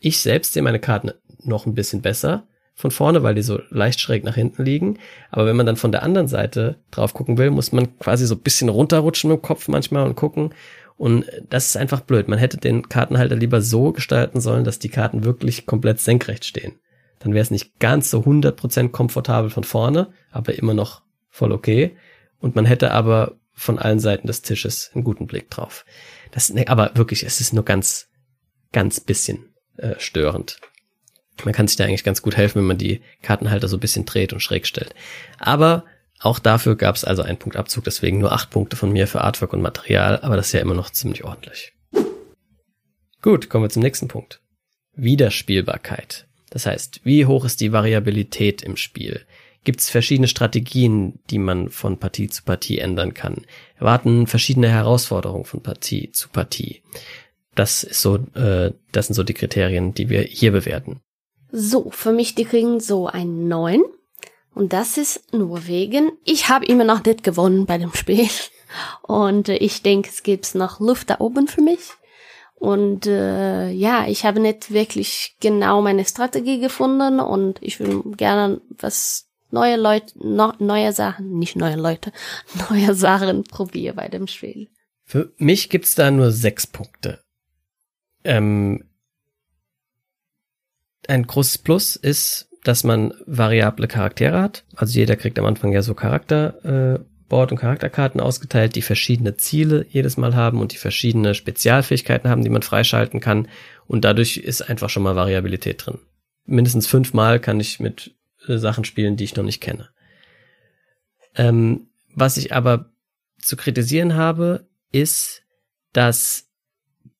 ich 0.00 0.20
selbst 0.20 0.52
sehe 0.52 0.62
meine 0.62 0.80
Karten 0.80 1.12
noch 1.42 1.66
ein 1.66 1.74
bisschen 1.74 2.02
besser 2.02 2.46
von 2.74 2.90
vorne, 2.90 3.22
weil 3.22 3.34
die 3.34 3.42
so 3.42 3.60
leicht 3.70 4.00
schräg 4.00 4.22
nach 4.22 4.34
hinten 4.34 4.62
liegen. 4.62 4.98
Aber 5.30 5.46
wenn 5.46 5.56
man 5.56 5.64
dann 5.64 5.76
von 5.76 5.92
der 5.92 6.02
anderen 6.02 6.28
Seite 6.28 6.76
drauf 6.90 7.14
gucken 7.14 7.38
will, 7.38 7.50
muss 7.50 7.72
man 7.72 7.98
quasi 7.98 8.26
so 8.26 8.34
ein 8.34 8.42
bisschen 8.42 8.68
runterrutschen 8.68 9.30
dem 9.30 9.40
Kopf 9.40 9.68
manchmal 9.68 10.06
und 10.06 10.14
gucken. 10.14 10.52
Und 10.96 11.26
das 11.48 11.66
ist 11.66 11.76
einfach 11.76 12.00
blöd. 12.00 12.28
Man 12.28 12.38
hätte 12.38 12.56
den 12.56 12.88
Kartenhalter 12.88 13.36
lieber 13.36 13.60
so 13.60 13.92
gestalten 13.92 14.40
sollen, 14.40 14.64
dass 14.64 14.78
die 14.78 14.88
Karten 14.88 15.24
wirklich 15.24 15.66
komplett 15.66 16.00
senkrecht 16.00 16.44
stehen. 16.44 16.78
Dann 17.18 17.34
wäre 17.34 17.42
es 17.42 17.50
nicht 17.50 17.78
ganz 17.78 18.10
so 18.10 18.20
100% 18.20 18.90
komfortabel 18.90 19.50
von 19.50 19.64
vorne, 19.64 20.12
aber 20.30 20.54
immer 20.54 20.74
noch 20.74 21.02
voll 21.28 21.52
okay. 21.52 21.96
Und 22.38 22.54
man 22.56 22.64
hätte 22.64 22.92
aber 22.92 23.36
von 23.52 23.78
allen 23.78 24.00
Seiten 24.00 24.26
des 24.26 24.42
Tisches 24.42 24.90
einen 24.94 25.04
guten 25.04 25.26
Blick 25.26 25.50
drauf. 25.50 25.84
Das, 26.30 26.52
aber 26.66 26.92
wirklich, 26.94 27.24
es 27.24 27.40
ist 27.40 27.52
nur 27.52 27.64
ganz, 27.64 28.08
ganz 28.72 29.00
bisschen 29.00 29.54
äh, 29.76 29.94
störend. 29.98 30.60
Man 31.44 31.54
kann 31.54 31.68
sich 31.68 31.76
da 31.76 31.84
eigentlich 31.84 32.04
ganz 32.04 32.22
gut 32.22 32.36
helfen, 32.36 32.60
wenn 32.60 32.66
man 32.66 32.78
die 32.78 33.02
Kartenhalter 33.22 33.68
so 33.68 33.76
ein 33.76 33.80
bisschen 33.80 34.06
dreht 34.06 34.32
und 34.32 34.40
schräg 34.40 34.66
stellt. 34.66 34.94
Aber 35.38 35.84
auch 36.20 36.38
dafür 36.38 36.76
gab 36.76 36.96
es 36.96 37.04
also 37.04 37.22
einen 37.22 37.38
Punkt 37.38 37.56
Abzug, 37.56 37.84
deswegen 37.84 38.18
nur 38.18 38.32
acht 38.32 38.50
Punkte 38.50 38.76
von 38.76 38.92
mir 38.92 39.06
für 39.06 39.22
Artwork 39.22 39.52
und 39.52 39.62
Material, 39.62 40.20
aber 40.20 40.36
das 40.36 40.46
ist 40.48 40.52
ja 40.52 40.60
immer 40.60 40.74
noch 40.74 40.90
ziemlich 40.90 41.24
ordentlich. 41.24 41.72
Gut, 43.22 43.48
kommen 43.50 43.64
wir 43.64 43.70
zum 43.70 43.82
nächsten 43.82 44.08
Punkt. 44.08 44.40
Wiederspielbarkeit. 44.94 46.26
Das 46.50 46.66
heißt, 46.66 47.00
wie 47.04 47.26
hoch 47.26 47.44
ist 47.44 47.60
die 47.60 47.72
Variabilität 47.72 48.62
im 48.62 48.76
Spiel? 48.76 49.26
Gibt 49.64 49.80
es 49.80 49.90
verschiedene 49.90 50.28
Strategien, 50.28 51.18
die 51.28 51.38
man 51.38 51.70
von 51.70 51.98
Partie 51.98 52.28
zu 52.28 52.44
Partie 52.44 52.78
ändern 52.78 53.14
kann? 53.14 53.44
Erwarten 53.78 54.26
verschiedene 54.28 54.70
Herausforderungen 54.70 55.44
von 55.44 55.60
Partie 55.60 56.12
zu 56.12 56.28
Partie? 56.28 56.82
Das 57.56 57.82
ist 57.82 58.00
so, 58.00 58.16
äh, 58.34 58.72
das 58.92 59.08
sind 59.08 59.14
so 59.14 59.24
die 59.24 59.34
Kriterien, 59.34 59.92
die 59.92 60.08
wir 60.08 60.22
hier 60.22 60.52
bewerten. 60.52 61.00
So, 61.50 61.90
für 61.90 62.12
mich, 62.12 62.34
die 62.36 62.44
kriegen 62.44 62.80
so 62.80 63.08
ein 63.08 63.48
9. 63.48 63.82
Und 64.56 64.72
das 64.72 64.96
ist 64.96 65.34
nur 65.34 65.66
wegen, 65.66 66.12
ich 66.24 66.48
habe 66.48 66.64
immer 66.64 66.84
noch 66.84 67.04
nicht 67.04 67.22
gewonnen 67.22 67.66
bei 67.66 67.76
dem 67.76 67.92
Spiel. 67.92 68.26
Und 69.02 69.50
äh, 69.50 69.56
ich 69.56 69.82
denke, 69.82 70.08
es 70.08 70.22
gibt 70.22 70.54
noch 70.54 70.80
Luft 70.80 71.10
da 71.10 71.16
oben 71.18 71.46
für 71.46 71.60
mich. 71.60 71.90
Und 72.54 73.06
äh, 73.06 73.68
ja, 73.68 74.08
ich 74.08 74.24
habe 74.24 74.40
nicht 74.40 74.70
wirklich 74.70 75.36
genau 75.40 75.82
meine 75.82 76.06
Strategie 76.06 76.58
gefunden 76.58 77.20
und 77.20 77.62
ich 77.62 77.80
will 77.80 78.02
gerne 78.16 78.62
was 78.70 79.28
neue 79.50 79.76
Leute, 79.76 80.14
no, 80.26 80.54
neue 80.58 80.94
Sachen, 80.94 81.38
nicht 81.38 81.56
neue 81.56 81.76
Leute, 81.76 82.10
neue 82.70 82.94
Sachen 82.94 83.44
probieren 83.44 83.96
bei 83.96 84.08
dem 84.08 84.26
Spiel. 84.26 84.70
Für 85.04 85.34
mich 85.36 85.68
gibt's 85.68 85.94
da 85.94 86.10
nur 86.10 86.32
sechs 86.32 86.66
Punkte. 86.66 87.22
Ähm, 88.24 88.88
ein 91.08 91.26
großes 91.26 91.58
Plus 91.58 91.96
ist, 91.96 92.45
dass 92.66 92.82
man 92.82 93.14
variable 93.26 93.86
Charaktere 93.86 94.40
hat. 94.40 94.64
Also 94.74 94.98
jeder 94.98 95.14
kriegt 95.14 95.38
am 95.38 95.44
Anfang 95.44 95.72
ja 95.72 95.82
so 95.82 95.94
Charakterboard 95.94 97.04
äh, 97.50 97.52
und 97.52 97.58
Charakterkarten 97.60 98.20
ausgeteilt, 98.20 98.74
die 98.74 98.82
verschiedene 98.82 99.36
Ziele 99.36 99.86
jedes 99.88 100.16
Mal 100.16 100.34
haben 100.34 100.60
und 100.60 100.72
die 100.72 100.78
verschiedene 100.78 101.34
Spezialfähigkeiten 101.34 102.28
haben, 102.28 102.42
die 102.42 102.50
man 102.50 102.62
freischalten 102.62 103.20
kann. 103.20 103.46
Und 103.86 104.04
dadurch 104.04 104.38
ist 104.38 104.62
einfach 104.62 104.90
schon 104.90 105.04
mal 105.04 105.14
Variabilität 105.14 105.86
drin. 105.86 106.00
Mindestens 106.44 106.88
fünfmal 106.88 107.38
kann 107.38 107.60
ich 107.60 107.78
mit 107.78 108.16
äh, 108.48 108.56
Sachen 108.56 108.84
spielen, 108.84 109.16
die 109.16 109.24
ich 109.24 109.36
noch 109.36 109.44
nicht 109.44 109.60
kenne. 109.60 109.88
Ähm, 111.36 111.86
was 112.16 112.36
ich 112.36 112.52
aber 112.52 112.90
zu 113.38 113.56
kritisieren 113.56 114.16
habe, 114.16 114.66
ist, 114.90 115.42
dass 115.92 116.48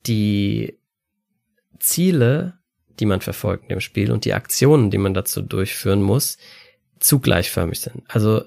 die 0.07 0.77
Ziele, 1.79 2.56
die 3.01 3.07
man 3.07 3.21
verfolgt 3.21 3.65
in 3.65 3.69
dem 3.71 3.81
Spiel 3.81 4.11
und 4.11 4.25
die 4.25 4.35
Aktionen, 4.35 4.91
die 4.91 4.99
man 4.99 5.15
dazu 5.15 5.43
durchführen 5.43 6.03
muss, 6.03 6.39
zu 6.99 7.21
gleichförmig 7.21 7.81
sind. 7.81 8.03
Also 8.09 8.45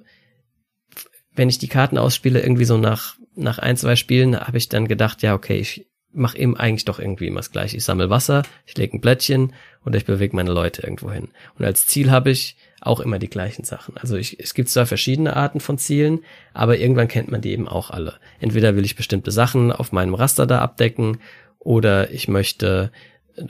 wenn 1.34 1.50
ich 1.50 1.60
die 1.60 1.68
Karten 1.68 1.98
ausspiele, 1.98 2.42
irgendwie 2.42 2.66
so 2.66 2.78
nach, 2.78 3.16
nach 3.36 3.60
ein, 3.60 3.78
zwei 3.78 3.96
Spielen, 3.96 4.38
habe 4.40 4.58
ich 4.58 4.70
dann 4.70 4.88
gedacht, 4.88 5.22
ja, 5.22 5.34
okay, 5.34 5.58
ich 5.58 5.88
mache 6.12 6.38
eben 6.38 6.58
eigentlich 6.58 6.86
doch 6.86 7.00
irgendwie 7.00 7.28
immer 7.28 7.40
das 7.40 7.52
gleiche. 7.52 7.78
Ich 7.78 7.84
sammle 7.84 8.10
Wasser, 8.10 8.44
ich 8.66 8.76
lege 8.78 8.98
ein 8.98 9.02
Blättchen 9.02 9.54
oder 9.86 9.98
ich 9.98 10.06
bewege 10.06 10.36
meine 10.36 10.52
Leute 10.52 10.82
irgendwo 10.82 11.12
hin. 11.12 11.30
Und 11.58 11.66
als 11.66 11.86
Ziel 11.88 12.10
habe 12.10 12.32
ich 12.32 12.58
auch 12.82 13.00
immer 13.00 13.20
die 13.20 13.30
gleichen 13.30 13.64
Sachen. 13.64 13.96
Also 13.98 14.16
ich, 14.16 14.40
es 14.40 14.54
gibt 14.54 14.70
zwar 14.70 14.86
verschiedene 14.86 15.36
Arten 15.36 15.60
von 15.60 15.78
Zielen, 15.78 16.24
aber 16.54 16.78
irgendwann 16.78 17.08
kennt 17.08 17.30
man 17.30 17.42
die 17.42 17.52
eben 17.52 17.68
auch 17.68 17.92
alle. 17.92 18.16
Entweder 18.40 18.76
will 18.76 18.86
ich 18.86 18.96
bestimmte 18.96 19.32
Sachen 19.32 19.72
auf 19.72 19.92
meinem 19.92 20.14
Raster 20.14 20.48
da 20.48 20.60
abdecken 20.60 21.20
oder 21.60 22.12
ich 22.12 22.28
möchte 22.28 22.92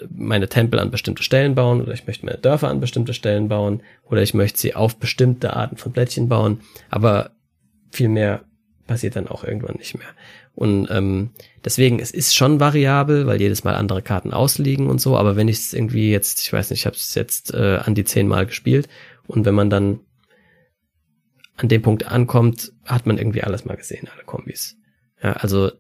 meine 0.10 0.50
Tempel 0.50 0.80
an 0.80 0.92
bestimmte 0.92 1.24
Stellen 1.24 1.56
bauen 1.56 1.82
oder 1.82 1.94
ich 1.94 2.08
möchte 2.08 2.26
meine 2.26 2.38
Dörfer 2.38 2.70
an 2.70 2.80
bestimmte 2.80 3.14
Stellen 3.14 3.48
bauen 3.48 3.82
oder 4.06 4.22
ich 4.22 4.34
möchte 4.34 4.60
sie 4.60 4.76
auf 4.76 4.98
bestimmte 4.98 5.56
Arten 5.56 5.78
von 5.78 5.92
Blättchen 5.92 6.30
bauen. 6.30 6.62
Aber 6.90 7.32
viel 7.92 8.10
mehr 8.10 8.44
passiert 8.88 9.16
dann 9.16 9.28
auch 9.28 9.44
irgendwann 9.44 9.78
nicht 9.78 9.98
mehr. 9.98 10.10
Und 10.56 10.88
ähm, 10.92 11.30
deswegen, 11.64 12.00
es 12.00 12.12
ist 12.12 12.36
schon 12.36 12.60
variabel, 12.60 13.28
weil 13.28 13.40
jedes 13.40 13.64
Mal 13.64 13.76
andere 13.76 14.02
Karten 14.02 14.34
ausliegen 14.34 14.88
und 14.88 15.00
so, 15.00 15.16
aber 15.16 15.36
wenn 15.36 15.48
ich 15.48 15.58
es 15.58 15.74
irgendwie 15.74 16.12
jetzt, 16.12 16.42
ich 16.42 16.52
weiß 16.52 16.70
nicht, 16.70 16.82
ich 16.82 16.86
habe 16.86 16.96
es 16.96 17.16
jetzt 17.16 17.54
äh, 17.54 17.78
an 17.78 17.96
die 17.96 18.04
zehn 18.04 18.28
Mal 18.28 18.46
gespielt 18.46 18.90
und 19.28 19.46
wenn 19.46 19.56
man 19.56 19.70
dann 19.70 20.02
an 21.56 21.70
dem 21.70 21.82
Punkt 21.82 22.08
ankommt, 22.08 22.74
hat 22.86 23.06
man 23.06 23.18
irgendwie 23.18 23.44
alles 23.44 23.66
mal 23.66 23.78
gesehen, 23.78 24.10
alle 24.14 24.24
Kombis. 24.24 24.76
Ja, 25.22 25.34
also 25.34 25.72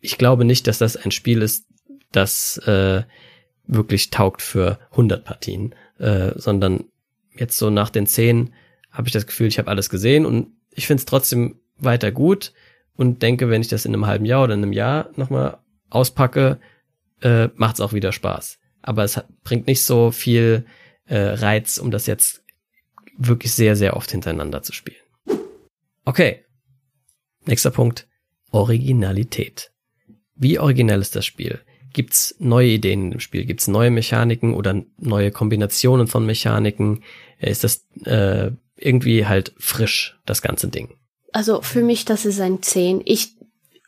ich 0.00 0.18
glaube 0.18 0.44
nicht, 0.44 0.66
dass 0.66 0.78
das 0.78 0.96
ein 0.96 1.10
Spiel 1.10 1.42
ist, 1.42 1.66
das 2.12 2.58
äh, 2.66 3.02
wirklich 3.66 4.10
taugt 4.10 4.42
für 4.42 4.78
100 4.92 5.24
Partien, 5.24 5.74
äh, 5.98 6.32
sondern 6.36 6.84
jetzt 7.36 7.58
so 7.58 7.70
nach 7.70 7.90
den 7.90 8.06
zehn 8.06 8.52
habe 8.90 9.08
ich 9.08 9.12
das 9.12 9.26
Gefühl, 9.26 9.48
ich 9.48 9.58
habe 9.58 9.68
alles 9.68 9.90
gesehen 9.90 10.24
und 10.24 10.48
ich 10.70 10.86
finde 10.86 11.00
es 11.00 11.06
trotzdem 11.06 11.60
weiter 11.78 12.12
gut 12.12 12.52
und 12.96 13.22
denke, 13.22 13.50
wenn 13.50 13.60
ich 13.60 13.68
das 13.68 13.84
in 13.84 13.94
einem 13.94 14.06
halben 14.06 14.24
Jahr 14.24 14.44
oder 14.44 14.54
in 14.54 14.62
einem 14.62 14.72
Jahr 14.72 15.10
nochmal 15.16 15.58
auspacke, 15.90 16.58
äh, 17.20 17.48
macht 17.54 17.76
es 17.76 17.80
auch 17.80 17.92
wieder 17.92 18.12
Spaß. 18.12 18.58
Aber 18.82 19.04
es 19.04 19.16
hat, 19.16 19.26
bringt 19.42 19.66
nicht 19.66 19.82
so 19.82 20.10
viel 20.10 20.64
äh, 21.06 21.18
Reiz, 21.18 21.78
um 21.78 21.90
das 21.90 22.06
jetzt 22.06 22.42
wirklich 23.18 23.52
sehr, 23.52 23.76
sehr 23.76 23.96
oft 23.96 24.10
hintereinander 24.10 24.62
zu 24.62 24.72
spielen. 24.72 24.96
Okay. 26.04 26.44
Nächster 27.44 27.70
Punkt. 27.70 28.06
Originalität. 28.50 29.72
Wie 30.34 30.58
originell 30.58 31.00
ist 31.00 31.16
das 31.16 31.24
Spiel? 31.24 31.60
Gibt's 31.96 32.36
neue 32.38 32.68
Ideen 32.68 33.10
im 33.12 33.20
Spiel? 33.20 33.46
Gibt's 33.46 33.68
neue 33.68 33.90
Mechaniken 33.90 34.52
oder 34.54 34.82
neue 34.98 35.30
Kombinationen 35.30 36.06
von 36.06 36.26
Mechaniken? 36.26 37.02
Ist 37.40 37.64
das 37.64 37.86
äh, 38.04 38.50
irgendwie 38.76 39.26
halt 39.26 39.54
frisch, 39.58 40.18
das 40.26 40.42
ganze 40.42 40.68
Ding? 40.68 40.90
also 41.36 41.60
für 41.60 41.82
mich, 41.82 42.06
das 42.06 42.24
ist 42.24 42.40
ein 42.40 42.62
10. 42.62 43.02
Ich, 43.04 43.36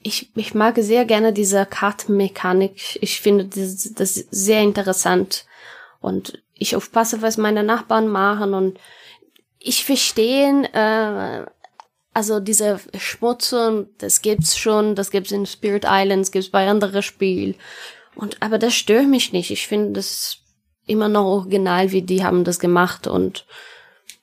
ich, 0.02 0.30
ich 0.36 0.52
mag 0.52 0.76
sehr 0.76 1.06
gerne 1.06 1.32
diese 1.32 1.64
Kartenmechanik. 1.64 2.98
Ich 3.00 3.22
finde 3.22 3.46
das, 3.46 3.94
das 3.94 4.14
sehr 4.30 4.60
interessant. 4.60 5.46
Und 6.00 6.42
ich 6.52 6.76
aufpasse, 6.76 7.22
was 7.22 7.38
meine 7.38 7.62
Nachbarn 7.62 8.06
machen. 8.06 8.52
Und 8.52 8.78
ich 9.58 9.82
verstehe, 9.86 10.64
äh, 10.74 11.46
also 12.12 12.38
diese 12.38 12.80
Schmutzung, 12.98 13.86
das 13.96 14.20
gibt's 14.20 14.58
schon, 14.58 14.94
das 14.94 15.10
gibt's 15.10 15.32
in 15.32 15.46
Spirit 15.46 15.86
Islands, 15.88 16.32
gibt's 16.32 16.50
bei 16.50 16.68
anderen 16.68 17.02
Spielen. 17.02 17.54
Und, 18.18 18.42
aber 18.42 18.58
das 18.58 18.74
stört 18.74 19.08
mich 19.08 19.32
nicht. 19.32 19.52
Ich 19.52 19.68
finde 19.68 19.92
das 19.92 20.38
immer 20.86 21.08
noch 21.08 21.24
original, 21.24 21.92
wie 21.92 22.02
die 22.02 22.24
haben 22.24 22.42
das 22.42 22.58
gemacht. 22.58 23.06
Und 23.06 23.46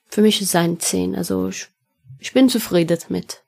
für 0.06 0.20
mich 0.20 0.42
ist 0.42 0.50
es 0.50 0.54
ein 0.54 0.78
10. 0.78 1.16
Also 1.16 1.48
ich 1.48 1.68
ich 2.18 2.32
bin 2.32 2.50
zufrieden 2.50 2.98
damit. 3.08 3.42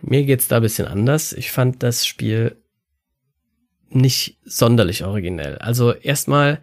Mir 0.00 0.24
geht's 0.24 0.46
da 0.46 0.56
ein 0.56 0.62
bisschen 0.62 0.86
anders. 0.86 1.32
Ich 1.32 1.50
fand 1.50 1.82
das 1.82 2.06
Spiel 2.06 2.56
nicht 3.88 4.38
sonderlich 4.44 5.04
originell. 5.04 5.58
Also 5.58 5.92
erstmal 5.92 6.60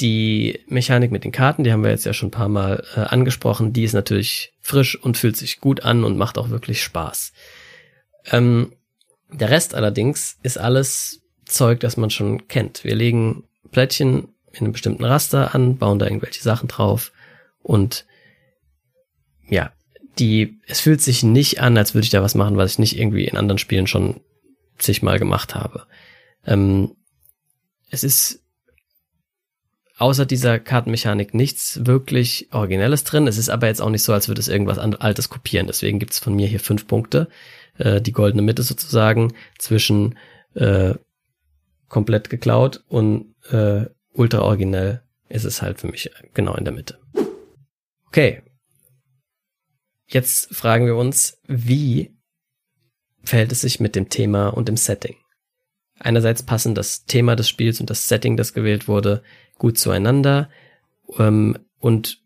die 0.00 0.60
Mechanik 0.66 1.10
mit 1.10 1.24
den 1.24 1.32
Karten, 1.32 1.64
die 1.64 1.72
haben 1.72 1.82
wir 1.82 1.90
jetzt 1.90 2.04
ja 2.04 2.12
schon 2.12 2.28
ein 2.28 2.32
paar 2.32 2.48
Mal 2.48 2.84
äh, 2.94 3.00
angesprochen, 3.00 3.72
die 3.72 3.84
ist 3.84 3.94
natürlich 3.94 4.52
frisch 4.60 5.00
und 5.00 5.16
fühlt 5.16 5.36
sich 5.36 5.60
gut 5.60 5.84
an 5.84 6.04
und 6.04 6.18
macht 6.18 6.36
auch 6.36 6.50
wirklich 6.50 6.82
Spaß. 6.82 7.32
Ähm, 8.26 8.72
der 9.30 9.50
Rest 9.50 9.74
allerdings 9.74 10.38
ist 10.42 10.58
alles 10.58 11.22
Zeug, 11.44 11.80
das 11.80 11.96
man 11.96 12.10
schon 12.10 12.48
kennt. 12.48 12.84
Wir 12.84 12.94
legen 12.94 13.44
Plättchen 13.70 14.28
in 14.52 14.60
einem 14.60 14.72
bestimmten 14.72 15.04
Raster 15.04 15.54
an, 15.54 15.76
bauen 15.76 15.98
da 15.98 16.06
irgendwelche 16.06 16.42
Sachen 16.42 16.68
drauf 16.68 17.12
und 17.62 18.06
ja, 19.48 19.72
die, 20.18 20.58
es 20.66 20.80
fühlt 20.80 21.00
sich 21.00 21.22
nicht 21.22 21.60
an, 21.60 21.76
als 21.78 21.94
würde 21.94 22.04
ich 22.04 22.10
da 22.10 22.22
was 22.22 22.34
machen, 22.34 22.56
was 22.56 22.72
ich 22.72 22.78
nicht 22.78 22.98
irgendwie 22.98 23.24
in 23.24 23.36
anderen 23.36 23.58
Spielen 23.58 23.86
schon 23.86 24.20
zigmal 24.78 25.18
gemacht 25.18 25.54
habe. 25.54 25.86
Ähm, 26.46 26.96
es 27.90 28.04
ist 28.04 28.42
außer 29.98 30.26
dieser 30.26 30.58
Kartenmechanik 30.58 31.34
nichts 31.34 31.84
wirklich 31.84 32.48
Originelles 32.52 33.04
drin. 33.04 33.26
Es 33.26 33.38
ist 33.38 33.48
aber 33.48 33.66
jetzt 33.66 33.82
auch 33.82 33.90
nicht 33.90 34.02
so, 34.02 34.12
als 34.12 34.28
würde 34.28 34.40
es 34.40 34.48
irgendwas 34.48 34.78
Altes 34.78 35.28
kopieren. 35.28 35.66
Deswegen 35.66 35.98
gibt's 35.98 36.18
von 36.18 36.34
mir 36.34 36.46
hier 36.46 36.60
fünf 36.60 36.86
Punkte. 36.86 37.28
Äh, 37.78 38.00
die 38.00 38.12
goldene 38.12 38.42
Mitte 38.42 38.62
sozusagen 38.62 39.32
zwischen 39.58 40.18
äh, 40.54 40.94
komplett 41.88 42.30
geklaut 42.30 42.84
und 42.88 43.34
äh, 43.50 43.86
ultra 44.12 44.40
originell 44.40 45.02
ist 45.28 45.44
es 45.44 45.62
halt 45.62 45.80
für 45.80 45.88
mich 45.88 46.10
genau 46.34 46.54
in 46.54 46.64
der 46.64 46.74
Mitte. 46.74 46.98
Okay, 48.06 48.42
Jetzt 50.08 50.54
fragen 50.54 50.86
wir 50.86 50.96
uns, 50.96 51.38
wie 51.46 52.16
verhält 53.22 53.52
es 53.52 53.60
sich 53.60 53.78
mit 53.78 53.94
dem 53.94 54.08
Thema 54.08 54.48
und 54.48 54.68
dem 54.68 54.78
Setting? 54.78 55.16
Einerseits 55.98 56.42
passen 56.42 56.74
das 56.74 57.04
Thema 57.04 57.36
des 57.36 57.48
Spiels 57.48 57.80
und 57.80 57.90
das 57.90 58.08
Setting, 58.08 58.36
das 58.36 58.54
gewählt 58.54 58.88
wurde, 58.88 59.22
gut 59.58 59.76
zueinander 59.76 60.48
ähm, 61.18 61.58
und 61.78 62.22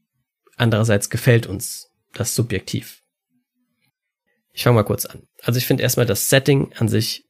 andererseits 0.56 1.10
gefällt 1.10 1.46
uns 1.46 1.90
das 2.12 2.36
subjektiv. 2.36 3.01
Ich 4.52 4.64
fange 4.64 4.74
mal 4.74 4.82
kurz 4.82 5.06
an. 5.06 5.22
Also 5.42 5.58
ich 5.58 5.66
finde 5.66 5.82
erstmal 5.82 6.06
das 6.06 6.28
Setting 6.28 6.72
an 6.74 6.88
sich 6.88 7.24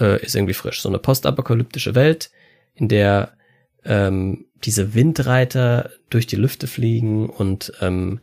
äh, 0.00 0.22
ist 0.22 0.34
irgendwie 0.34 0.54
frisch. 0.54 0.80
So 0.80 0.88
eine 0.88 0.98
postapokalyptische 0.98 1.94
Welt, 1.94 2.30
in 2.74 2.88
der 2.88 3.36
ähm, 3.84 4.46
diese 4.64 4.94
Windreiter 4.94 5.90
durch 6.08 6.26
die 6.26 6.36
Lüfte 6.36 6.66
fliegen 6.66 7.28
und 7.28 7.72
ähm, 7.80 8.20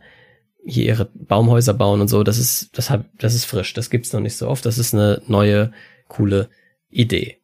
hier 0.64 0.84
ihre 0.84 1.10
Baumhäuser 1.14 1.74
bauen 1.74 2.00
und 2.00 2.08
so, 2.08 2.22
das 2.22 2.38
ist, 2.38 2.76
das 2.76 2.90
hat, 2.90 3.06
das 3.18 3.34
ist 3.34 3.44
frisch. 3.44 3.72
Das 3.74 3.90
gibt's 3.90 4.12
noch 4.12 4.20
nicht 4.20 4.36
so 4.36 4.48
oft. 4.48 4.64
Das 4.66 4.78
ist 4.78 4.94
eine 4.94 5.22
neue, 5.26 5.72
coole 6.08 6.50
Idee. 6.90 7.38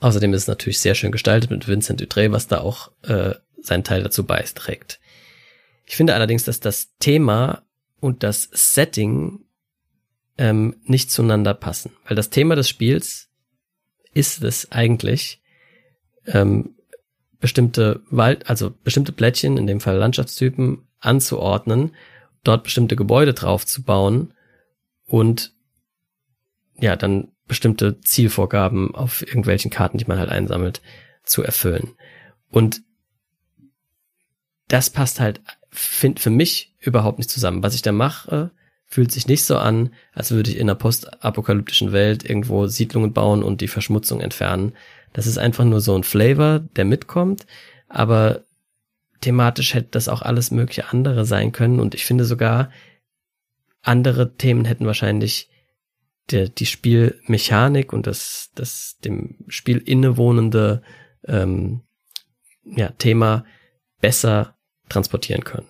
Außerdem 0.00 0.32
ist 0.34 0.42
es 0.42 0.48
natürlich 0.48 0.80
sehr 0.80 0.94
schön 0.94 1.12
gestaltet 1.12 1.50
mit 1.50 1.66
Vincent 1.66 2.00
Dutré, 2.00 2.30
was 2.30 2.46
da 2.46 2.60
auch 2.60 2.92
äh, 3.02 3.34
seinen 3.60 3.84
Teil 3.84 4.02
dazu 4.02 4.24
beiträgt. 4.24 5.00
Ich 5.86 5.96
finde 5.96 6.14
allerdings, 6.14 6.44
dass 6.44 6.60
das 6.60 6.94
Thema 6.98 7.62
und 8.00 8.22
das 8.22 8.48
Setting 8.52 9.40
ähm, 10.38 10.76
nicht 10.84 11.10
zueinander 11.10 11.54
passen, 11.54 11.92
weil 12.06 12.16
das 12.16 12.30
Thema 12.30 12.54
des 12.54 12.68
Spiels 12.68 13.28
ist 14.14 14.42
es 14.42 14.72
eigentlich 14.72 15.42
ähm, 16.26 16.76
bestimmte 17.40 18.02
Wald, 18.10 18.48
also 18.48 18.70
bestimmte 18.70 19.12
Plättchen, 19.12 19.56
in 19.56 19.66
dem 19.66 19.80
Fall 19.80 19.96
Landschaftstypen, 19.96 20.88
anzuordnen 21.00 21.92
dort 22.44 22.64
bestimmte 22.64 22.96
Gebäude 22.96 23.34
drauf 23.34 23.66
zu 23.66 23.82
bauen 23.82 24.34
und 25.06 25.54
ja, 26.80 26.96
dann 26.96 27.28
bestimmte 27.46 28.00
Zielvorgaben 28.00 28.94
auf 28.94 29.22
irgendwelchen 29.22 29.70
Karten, 29.70 29.98
die 29.98 30.04
man 30.06 30.18
halt 30.18 30.30
einsammelt, 30.30 30.80
zu 31.24 31.42
erfüllen. 31.42 31.94
Und 32.50 32.82
das 34.68 34.90
passt 34.90 35.18
halt 35.18 35.40
find, 35.70 36.20
für 36.20 36.30
mich 36.30 36.74
überhaupt 36.78 37.18
nicht 37.18 37.30
zusammen. 37.30 37.62
Was 37.62 37.74
ich 37.74 37.82
da 37.82 37.92
mache, 37.92 38.50
fühlt 38.88 39.12
sich 39.12 39.26
nicht 39.26 39.44
so 39.44 39.56
an, 39.58 39.90
als 40.12 40.30
würde 40.30 40.50
ich 40.50 40.56
in 40.56 40.62
einer 40.62 40.74
postapokalyptischen 40.74 41.92
Welt 41.92 42.28
irgendwo 42.28 42.66
Siedlungen 42.66 43.12
bauen 43.12 43.42
und 43.42 43.60
die 43.60 43.68
Verschmutzung 43.68 44.20
entfernen. 44.20 44.72
Das 45.12 45.26
ist 45.26 45.38
einfach 45.38 45.64
nur 45.64 45.80
so 45.80 45.94
ein 45.94 46.04
Flavor, 46.04 46.60
der 46.60 46.86
mitkommt, 46.86 47.46
aber 47.88 48.44
thematisch 49.20 49.74
hätte 49.74 49.88
das 49.90 50.08
auch 50.08 50.22
alles 50.22 50.50
mögliche 50.50 50.90
andere 50.90 51.24
sein 51.24 51.52
können 51.52 51.80
und 51.80 51.94
ich 51.94 52.04
finde 52.04 52.24
sogar, 52.24 52.70
andere 53.82 54.34
Themen 54.34 54.64
hätten 54.64 54.86
wahrscheinlich 54.86 55.48
der, 56.30 56.48
die 56.48 56.66
Spielmechanik 56.66 57.92
und 57.92 58.06
das, 58.06 58.50
das 58.54 58.96
dem 59.04 59.36
Spiel 59.48 59.78
innewohnende 59.78 60.82
ähm, 61.26 61.82
ja, 62.64 62.90
Thema 62.90 63.44
besser 64.00 64.56
transportieren 64.88 65.44
können. 65.44 65.68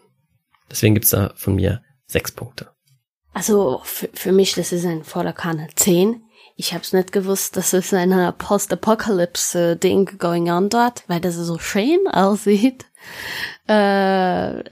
Deswegen 0.71 0.95
gibt's 0.95 1.11
da 1.11 1.33
von 1.37 1.55
mir 1.55 1.83
sechs 2.07 2.33
Punkte. 2.33 2.71
Also 3.39 3.81
für, 3.85 4.09
für 4.15 4.33
mich, 4.33 4.55
das 4.55 4.73
ist 4.73 4.85
ein 4.85 5.05
voller 5.05 5.33
Kanne 5.33 5.69
10. 5.77 6.25
Ich 6.57 6.75
hab's 6.75 6.93
nicht 6.93 7.13
gewusst, 7.13 7.57
dass 7.57 7.73
es 7.73 7.95
eine 7.95 8.33
Post-Apocalypse-Ding 8.33 10.19
going 10.19 10.51
on 10.51 10.69
dort, 10.69 11.05
weil 11.07 11.21
das 11.21 11.37
so 11.37 11.57
schön 11.61 12.09
aussieht. 12.09 12.87
Äh, 13.69 14.65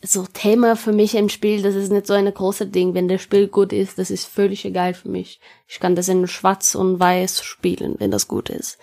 so 0.00 0.26
Thema 0.32 0.74
für 0.74 0.92
mich 0.92 1.16
im 1.16 1.28
Spiel, 1.28 1.60
das 1.60 1.74
ist 1.74 1.92
nicht 1.92 2.06
so 2.06 2.14
eine 2.14 2.32
große 2.32 2.66
Ding. 2.66 2.94
Wenn 2.94 3.08
das 3.08 3.20
Spiel 3.20 3.46
gut 3.46 3.74
ist, 3.74 3.98
das 3.98 4.10
ist 4.10 4.24
völlig 4.24 4.64
egal 4.64 4.94
für 4.94 5.10
mich. 5.10 5.38
Ich 5.68 5.78
kann 5.78 5.94
das 5.94 6.08
in 6.08 6.26
Schwarz 6.28 6.74
und 6.74 6.98
Weiß 6.98 7.44
spielen, 7.44 7.96
wenn 7.98 8.10
das 8.10 8.26
gut 8.26 8.48
ist. 8.48 8.78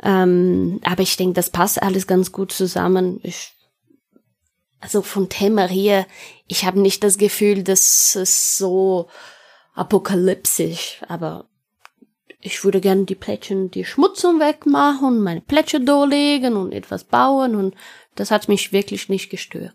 Ähm, 0.00 0.78
aber 0.84 1.02
ich 1.02 1.16
denke, 1.16 1.34
das 1.34 1.50
passt 1.50 1.82
alles 1.82 2.06
ganz 2.06 2.30
gut 2.30 2.52
zusammen. 2.52 3.18
Ich, 3.24 3.55
also 4.80 5.02
von 5.02 5.28
Thema 5.28 5.68
hier, 5.68 6.06
ich 6.46 6.64
habe 6.64 6.80
nicht 6.80 7.02
das 7.02 7.18
Gefühl, 7.18 7.62
dass 7.62 8.14
es 8.14 8.58
so 8.58 9.08
apokalyptisch, 9.74 11.00
aber 11.08 11.48
ich 12.40 12.64
würde 12.64 12.80
gerne 12.80 13.04
die 13.04 13.14
Plättchen, 13.14 13.70
die 13.70 13.84
Schmutzung 13.84 14.40
wegmachen, 14.40 15.20
meine 15.20 15.40
Plättchen 15.40 15.84
durchlegen 15.84 16.56
und 16.56 16.72
etwas 16.72 17.04
bauen 17.04 17.56
und 17.56 17.74
das 18.14 18.30
hat 18.30 18.48
mich 18.48 18.72
wirklich 18.72 19.08
nicht 19.08 19.30
gestört. 19.30 19.74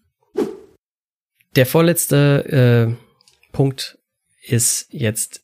Der 1.56 1.66
vorletzte 1.66 2.96
äh, 2.96 3.52
Punkt 3.52 3.98
ist 4.44 4.88
jetzt 4.90 5.44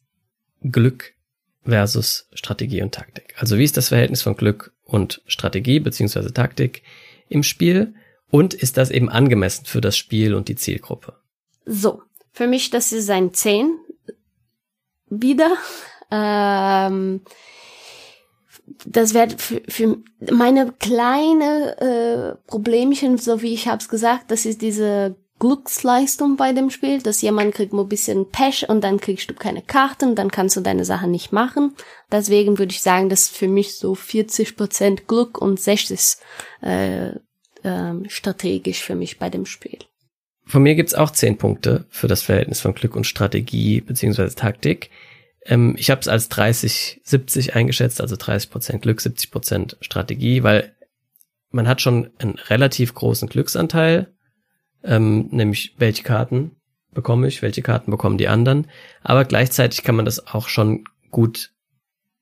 Glück 0.62 1.14
versus 1.64 2.30
Strategie 2.34 2.82
und 2.82 2.94
Taktik. 2.94 3.36
Also 3.38 3.58
wie 3.58 3.64
ist 3.64 3.78
das 3.78 3.90
Verhältnis 3.90 4.22
von 4.22 4.38
Glück 4.38 4.74
und 4.84 5.22
Strategie 5.28 5.80
beziehungsweise 5.80 6.34
Taktik 6.34 6.82
im 7.28 7.44
Spiel 7.44 7.94
und 8.30 8.54
ist 8.54 8.78
das 8.78 8.92
eben 8.92 9.10
angemessen 9.10 9.66
für 9.66 9.82
das 9.82 9.98
Spiel 9.98 10.34
und 10.34 10.48
die 10.48 10.56
Zielgruppe? 10.56 11.16
So, 11.66 12.02
für 12.32 12.48
mich 12.48 12.70
das 12.70 12.92
ist 12.92 13.10
ein 13.10 13.34
10 13.34 13.78
wieder. 15.10 15.52
Ähm, 16.10 17.20
das 18.86 19.14
wäre 19.14 19.38
für, 19.38 19.62
für 19.68 19.98
meine 20.32 20.72
kleine 20.72 21.78
äh, 21.82 22.48
Problemchen, 22.48 23.18
so 23.18 23.42
wie 23.42 23.54
ich 23.54 23.68
hab's 23.68 23.90
gesagt, 23.90 24.32
das 24.32 24.46
ist 24.46 24.62
diese 24.62 25.18
Glücksleistung 25.40 26.36
bei 26.36 26.52
dem 26.52 26.70
Spiel, 26.70 27.02
dass 27.02 27.22
jemand 27.22 27.54
kriegt 27.54 27.74
nur 27.74 27.86
ein 27.86 27.90
bisschen 27.90 28.30
Pech 28.30 28.68
und 28.70 28.84
dann 28.84 29.00
kriegst 29.00 29.30
du 29.30 29.36
keine 29.36 29.62
Karten, 29.62 30.16
dann 30.16 30.32
kannst 30.32 30.56
du 30.58 30.62
deine 30.62 30.84
Sachen 30.84 31.12
nicht 31.12 31.32
machen. 31.32 31.76
Deswegen 32.12 32.58
würde 32.58 32.72
ich 32.72 32.82
sagen, 32.82 33.10
dass 33.10 33.30
für 33.30 33.48
mich 33.48 33.78
so 33.78 33.94
40% 33.94 35.06
Glück 35.06 35.40
und 35.40 35.60
60 35.60 36.18
äh, 36.62 37.12
äh, 37.68 38.10
strategisch 38.10 38.82
für 38.82 38.96
mich 38.96 39.20
bei 39.20 39.30
dem 39.30 39.46
Spiel. 39.46 39.80
Von 40.46 40.64
mir 40.64 40.76
gibt's 40.76 40.94
auch 40.94 41.12
10 41.12 41.38
Punkte 41.38 41.86
für 41.90 42.08
das 42.08 42.22
Verhältnis 42.22 42.62
von 42.62 42.74
Glück 42.74 42.96
und 42.96 43.06
Strategie 43.06 43.82
beziehungsweise 43.82 44.36
Taktik. 44.36 44.90
Ähm, 45.46 45.76
ich 45.78 45.90
habe 45.90 46.02
es 46.02 46.08
als 46.08 46.32
30-70 46.32 47.52
eingeschätzt, 47.52 48.02
also 48.02 48.16
30% 48.16 48.80
Glück, 48.80 49.00
70% 49.00 49.76
Strategie, 49.82 50.44
weil 50.44 50.74
man 51.52 51.68
hat 51.68 51.82
schon 51.82 52.12
einen 52.20 52.36
relativ 52.36 52.94
großen 52.94 53.30
Glücksanteil 53.30 54.14
ähm, 54.84 55.28
nämlich 55.32 55.76
welche 55.78 56.04
Karten 56.04 56.52
bekomme 56.94 57.28
ich, 57.28 57.42
welche 57.42 57.62
Karten 57.62 57.92
bekommen 57.92 58.18
die 58.18 58.28
anderen. 58.28 58.68
Aber 59.04 59.26
gleichzeitig 59.26 59.84
kann 59.84 59.96
man 59.96 60.06
das 60.06 60.28
auch 60.28 60.48
schon 60.48 60.86
gut 61.12 61.52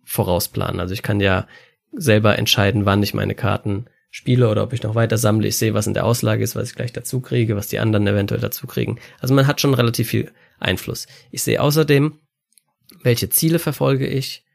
vorausplanen. 0.04 0.80
Also 0.80 0.94
ich 0.94 1.04
kann 1.04 1.20
ja 1.20 1.48
selber 1.92 2.38
entscheiden, 2.38 2.86
wann 2.86 3.04
ich 3.04 3.14
meine 3.14 3.36
Karten 3.36 3.86
spiele 4.16 4.48
oder 4.48 4.64
ob 4.64 4.72
ich 4.72 4.82
noch 4.82 4.96
weiter 4.96 5.18
sammle. 5.18 5.50
Ich 5.50 5.58
sehe, 5.58 5.74
was 5.74 5.88
in 5.88 5.94
der 5.94 6.06
Auslage 6.06 6.42
ist, 6.42 6.56
was 6.56 6.70
ich 6.70 6.76
gleich 6.76 6.94
dazu 6.94 7.20
kriege, 7.20 7.58
was 7.58 7.68
die 7.68 7.80
anderen 7.80 8.08
eventuell 8.08 8.40
dazu 8.40 8.66
kriegen. 8.66 8.98
Also 9.20 9.34
man 9.34 9.46
hat 9.46 9.60
schon 9.60 9.74
relativ 9.74 10.08
viel 10.08 10.32
Einfluss. 10.58 11.08
Ich 11.32 11.44
sehe 11.44 11.62
außerdem, 11.62 12.18
welche 13.04 13.30
Ziele 13.30 13.60
verfolge 13.60 14.08
ich, 14.08 14.46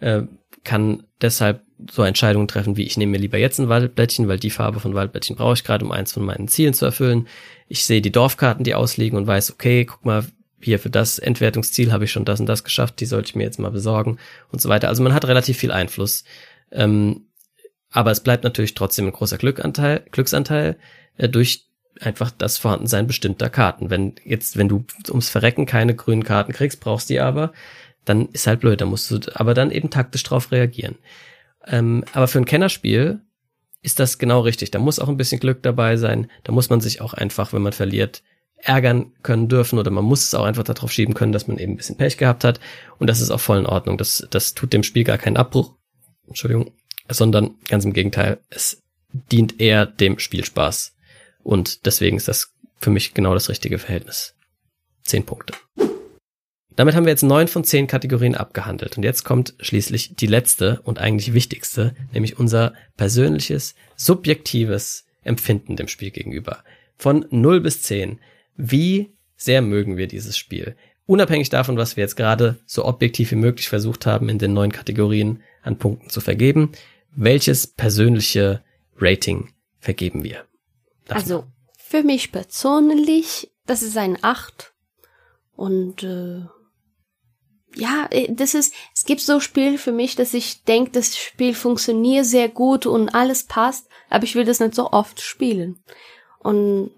äh, 0.00 0.24
kann 0.62 1.04
deshalb 1.22 1.62
so 1.90 2.02
Entscheidungen 2.02 2.48
treffen, 2.48 2.76
wie 2.76 2.82
ich 2.82 2.98
nehme 2.98 3.12
mir 3.12 3.18
lieber 3.18 3.38
jetzt 3.38 3.58
ein 3.58 3.70
Waldblättchen, 3.70 4.28
weil 4.28 4.38
die 4.38 4.50
Farbe 4.50 4.78
von 4.78 4.94
Waldblättchen 4.94 5.36
brauche 5.36 5.54
ich 5.54 5.64
gerade, 5.64 5.86
um 5.86 5.90
eins 5.90 6.12
von 6.12 6.26
meinen 6.26 6.48
Zielen 6.48 6.74
zu 6.74 6.84
erfüllen. 6.84 7.28
Ich 7.66 7.84
sehe 7.84 8.02
die 8.02 8.12
Dorfkarten, 8.12 8.62
die 8.62 8.74
ausliegen 8.74 9.16
und 9.16 9.26
weiß, 9.26 9.52
okay, 9.52 9.86
guck 9.86 10.04
mal, 10.04 10.26
hier 10.60 10.78
für 10.78 10.90
das 10.90 11.18
Entwertungsziel 11.18 11.92
habe 11.92 12.04
ich 12.04 12.12
schon 12.12 12.26
das 12.26 12.40
und 12.40 12.46
das 12.46 12.62
geschafft, 12.62 13.00
die 13.00 13.06
sollte 13.06 13.30
ich 13.30 13.36
mir 13.36 13.44
jetzt 13.44 13.58
mal 13.58 13.70
besorgen 13.70 14.18
und 14.52 14.60
so 14.60 14.68
weiter. 14.68 14.88
Also 14.88 15.02
man 15.02 15.14
hat 15.14 15.26
relativ 15.26 15.56
viel 15.56 15.72
Einfluss. 15.72 16.24
Ähm, 16.70 17.27
aber 17.90 18.10
es 18.10 18.20
bleibt 18.20 18.44
natürlich 18.44 18.74
trotzdem 18.74 19.06
ein 19.06 19.12
großer 19.12 19.38
Glückanteil, 19.38 20.04
Glücksanteil 20.10 20.76
äh, 21.16 21.28
durch 21.28 21.66
einfach 22.00 22.30
das 22.30 22.58
Vorhandensein 22.58 23.06
bestimmter 23.06 23.50
Karten. 23.50 23.90
Wenn 23.90 24.14
jetzt, 24.24 24.56
wenn 24.56 24.68
du 24.68 24.84
ums 25.08 25.30
Verrecken 25.30 25.66
keine 25.66 25.94
grünen 25.94 26.22
Karten 26.22 26.52
kriegst, 26.52 26.80
brauchst 26.80 27.10
die 27.10 27.20
aber, 27.20 27.52
dann 28.04 28.28
ist 28.28 28.46
halt 28.46 28.60
blöd, 28.60 28.80
da 28.80 28.86
musst 28.86 29.10
du 29.10 29.18
aber 29.34 29.54
dann 29.54 29.70
eben 29.70 29.90
taktisch 29.90 30.22
drauf 30.22 30.52
reagieren. 30.52 30.96
Ähm, 31.66 32.04
aber 32.12 32.28
für 32.28 32.38
ein 32.38 32.44
Kennerspiel 32.44 33.20
ist 33.82 34.00
das 34.00 34.18
genau 34.18 34.40
richtig. 34.40 34.70
Da 34.70 34.78
muss 34.78 34.98
auch 34.98 35.08
ein 35.08 35.16
bisschen 35.16 35.40
Glück 35.40 35.62
dabei 35.62 35.96
sein. 35.96 36.30
Da 36.44 36.52
muss 36.52 36.70
man 36.70 36.80
sich 36.80 37.00
auch 37.00 37.14
einfach, 37.14 37.52
wenn 37.52 37.62
man 37.62 37.72
verliert, 37.72 38.22
ärgern 38.56 39.12
können 39.22 39.48
dürfen 39.48 39.78
oder 39.78 39.90
man 39.90 40.04
muss 40.04 40.24
es 40.24 40.34
auch 40.34 40.44
einfach 40.44 40.64
darauf 40.64 40.90
schieben 40.90 41.14
können, 41.14 41.32
dass 41.32 41.46
man 41.46 41.58
eben 41.58 41.74
ein 41.74 41.76
bisschen 41.76 41.96
Pech 41.96 42.16
gehabt 42.16 42.44
hat. 42.44 42.60
Und 42.98 43.08
das 43.08 43.20
ist 43.20 43.30
auch 43.30 43.40
voll 43.40 43.58
in 43.58 43.66
Ordnung. 43.66 43.98
Das, 43.98 44.26
das 44.30 44.54
tut 44.54 44.72
dem 44.72 44.82
Spiel 44.82 45.04
gar 45.04 45.18
keinen 45.18 45.36
Abbruch. 45.36 45.76
Entschuldigung. 46.26 46.72
Sondern 47.08 47.54
ganz 47.68 47.84
im 47.84 47.92
Gegenteil. 47.92 48.38
Es 48.50 48.82
dient 49.32 49.60
eher 49.60 49.86
dem 49.86 50.18
Spielspaß. 50.18 50.94
Und 51.42 51.86
deswegen 51.86 52.16
ist 52.16 52.28
das 52.28 52.52
für 52.80 52.90
mich 52.90 53.14
genau 53.14 53.34
das 53.34 53.48
richtige 53.48 53.78
Verhältnis. 53.78 54.34
Zehn 55.02 55.24
Punkte. 55.24 55.54
Damit 56.76 56.94
haben 56.94 57.06
wir 57.06 57.10
jetzt 57.10 57.22
neun 57.22 57.48
von 57.48 57.64
zehn 57.64 57.88
Kategorien 57.88 58.36
abgehandelt. 58.36 58.96
Und 58.96 59.02
jetzt 59.02 59.24
kommt 59.24 59.54
schließlich 59.58 60.14
die 60.14 60.28
letzte 60.28 60.80
und 60.84 61.00
eigentlich 61.00 61.34
wichtigste, 61.34 61.96
nämlich 62.12 62.38
unser 62.38 62.72
persönliches, 62.96 63.74
subjektives 63.96 65.04
Empfinden 65.24 65.74
dem 65.74 65.88
Spiel 65.88 66.12
gegenüber. 66.12 66.62
Von 66.96 67.26
0 67.30 67.60
bis 67.62 67.82
10. 67.82 68.20
Wie 68.56 69.10
sehr 69.36 69.60
mögen 69.60 69.96
wir 69.96 70.06
dieses 70.06 70.38
Spiel? 70.38 70.76
Unabhängig 71.06 71.48
davon, 71.48 71.76
was 71.76 71.96
wir 71.96 72.04
jetzt 72.04 72.16
gerade 72.16 72.58
so 72.66 72.84
objektiv 72.84 73.32
wie 73.32 73.36
möglich 73.36 73.68
versucht 73.68 74.06
haben, 74.06 74.28
in 74.28 74.38
den 74.38 74.52
neuen 74.52 74.70
Kategorien 74.70 75.42
an 75.62 75.78
Punkten 75.78 76.10
zu 76.10 76.20
vergeben, 76.20 76.72
welches 77.18 77.66
persönliche 77.66 78.62
Rating 78.96 79.52
vergeben 79.80 80.22
wir? 80.22 80.46
Darf 81.06 81.18
also, 81.18 81.44
für 81.76 82.04
mich 82.04 82.30
persönlich, 82.30 83.50
das 83.66 83.82
ist 83.82 83.96
ein 83.96 84.18
8. 84.22 84.72
Und 85.56 86.04
äh, 86.04 86.42
ja, 87.74 88.06
äh, 88.10 88.32
das 88.32 88.54
ist, 88.54 88.72
es 88.94 89.04
gibt 89.04 89.20
so 89.20 89.40
Spiele 89.40 89.78
für 89.78 89.90
mich, 89.90 90.14
dass 90.14 90.32
ich 90.32 90.62
denke, 90.62 90.92
das 90.92 91.16
Spiel 91.16 91.54
funktioniert 91.54 92.24
sehr 92.24 92.48
gut 92.48 92.86
und 92.86 93.08
alles 93.08 93.44
passt, 93.44 93.88
aber 94.08 94.24
ich 94.24 94.36
will 94.36 94.44
das 94.44 94.60
nicht 94.60 94.76
so 94.76 94.92
oft 94.92 95.20
spielen. 95.20 95.82
Und, 96.38 96.92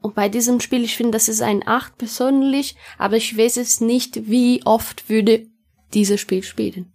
und 0.00 0.14
bei 0.14 0.30
diesem 0.30 0.60
Spiel, 0.60 0.82
ich 0.82 0.96
finde, 0.96 1.12
das 1.12 1.28
ist 1.28 1.42
ein 1.42 1.66
8 1.66 1.98
persönlich, 1.98 2.74
aber 2.96 3.18
ich 3.18 3.36
weiß 3.36 3.58
es 3.58 3.82
nicht, 3.82 4.30
wie 4.30 4.62
oft 4.64 5.10
würde 5.10 5.46
dieses 5.92 6.20
Spiel 6.20 6.42
spielen. 6.42 6.90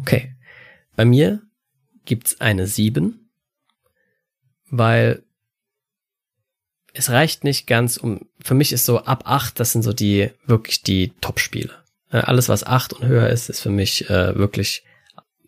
Okay. 0.00 0.34
Bei 0.96 1.04
mir 1.04 1.42
gibt's 2.04 2.40
eine 2.40 2.66
7, 2.66 3.30
weil 4.70 5.22
es 6.94 7.10
reicht 7.10 7.44
nicht 7.44 7.66
ganz 7.66 7.96
um, 7.96 8.26
für 8.40 8.54
mich 8.54 8.72
ist 8.72 8.84
so 8.84 9.04
ab 9.04 9.22
acht, 9.26 9.58
das 9.60 9.72
sind 9.72 9.82
so 9.82 9.92
die, 9.92 10.30
wirklich 10.46 10.82
die 10.82 11.12
Top-Spiele. 11.20 11.72
Alles, 12.10 12.50
was 12.50 12.64
acht 12.64 12.92
und 12.92 13.06
höher 13.06 13.30
ist, 13.30 13.48
ist 13.48 13.60
für 13.60 13.70
mich 13.70 14.10
äh, 14.10 14.36
wirklich 14.36 14.84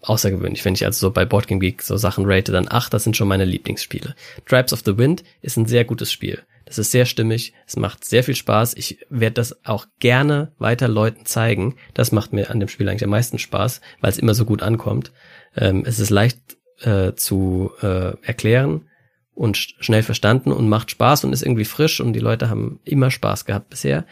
außergewöhnlich. 0.01 0.65
Wenn 0.65 0.75
ich 0.75 0.87
also 0.87 1.09
so 1.09 1.11
bei 1.11 1.27
Board 1.27 1.47
Game 1.47 1.61
Geek 1.61 1.83
so 1.83 1.99
Sachen 1.99 2.25
rate, 2.27 2.53
dann 2.53 2.71
acht, 2.71 2.95
das 2.95 3.05
sind 3.05 3.17
schon 3.17 3.29
meine 3.29 3.45
Lieblingsspiele. 3.45 4.15
Tribes 4.47 4.73
of 4.73 4.83
the 4.85 4.97
Wind 4.97 5.25
ist 5.43 5.59
ein 5.59 5.67
sehr 5.67 5.85
gutes 5.85 6.11
Spiel. 6.11 6.43
Das 6.65 6.79
ist 6.79 6.91
sehr 6.91 7.05
stimmig, 7.05 7.53
es 7.67 7.77
macht 7.77 8.05
sehr 8.05 8.25
viel 8.25 8.35
Spaß. 8.35 8.75
Ich 8.75 8.99
werde 9.11 9.35
das 9.35 9.65
auch 9.65 9.87
gerne 10.01 10.53
weiter 10.59 10.89
Leuten 10.89 11.27
zeigen. 11.27 11.77
Das 11.93 12.11
macht 12.11 12.33
mir 12.33 12.51
an 12.51 12.61
dem 12.61 12.69
Spiel 12.69 12.89
eigentlich 12.89 13.05
am 13.05 13.11
meisten 13.11 13.39
Spaß, 13.39 13.81
weil 14.01 14.11
es 14.11 14.19
immer 14.19 14.35
so 14.35 14.45
gut 14.45 14.63
ankommt. 14.63 15.13
Ähm, 15.57 15.85
es 15.87 16.01
ist 16.01 16.11
leicht 16.11 16.39
äh, 16.81 17.13
zu 17.15 17.73
äh, 17.83 18.17
erklären 18.23 18.89
und 19.35 19.57
schnell 19.57 20.03
verstanden 20.03 20.53
und 20.53 20.69
macht 20.69 20.91
Spaß 20.91 21.25
und 21.25 21.33
ist 21.33 21.43
irgendwie 21.43 21.65
frisch 21.65 22.01
und 22.01 22.13
die 22.13 22.21
Leute 22.21 22.49
haben 22.49 22.81
immer 22.85 23.11
Spaß 23.11 23.45
gehabt 23.45 23.69
bisher. 23.69 24.07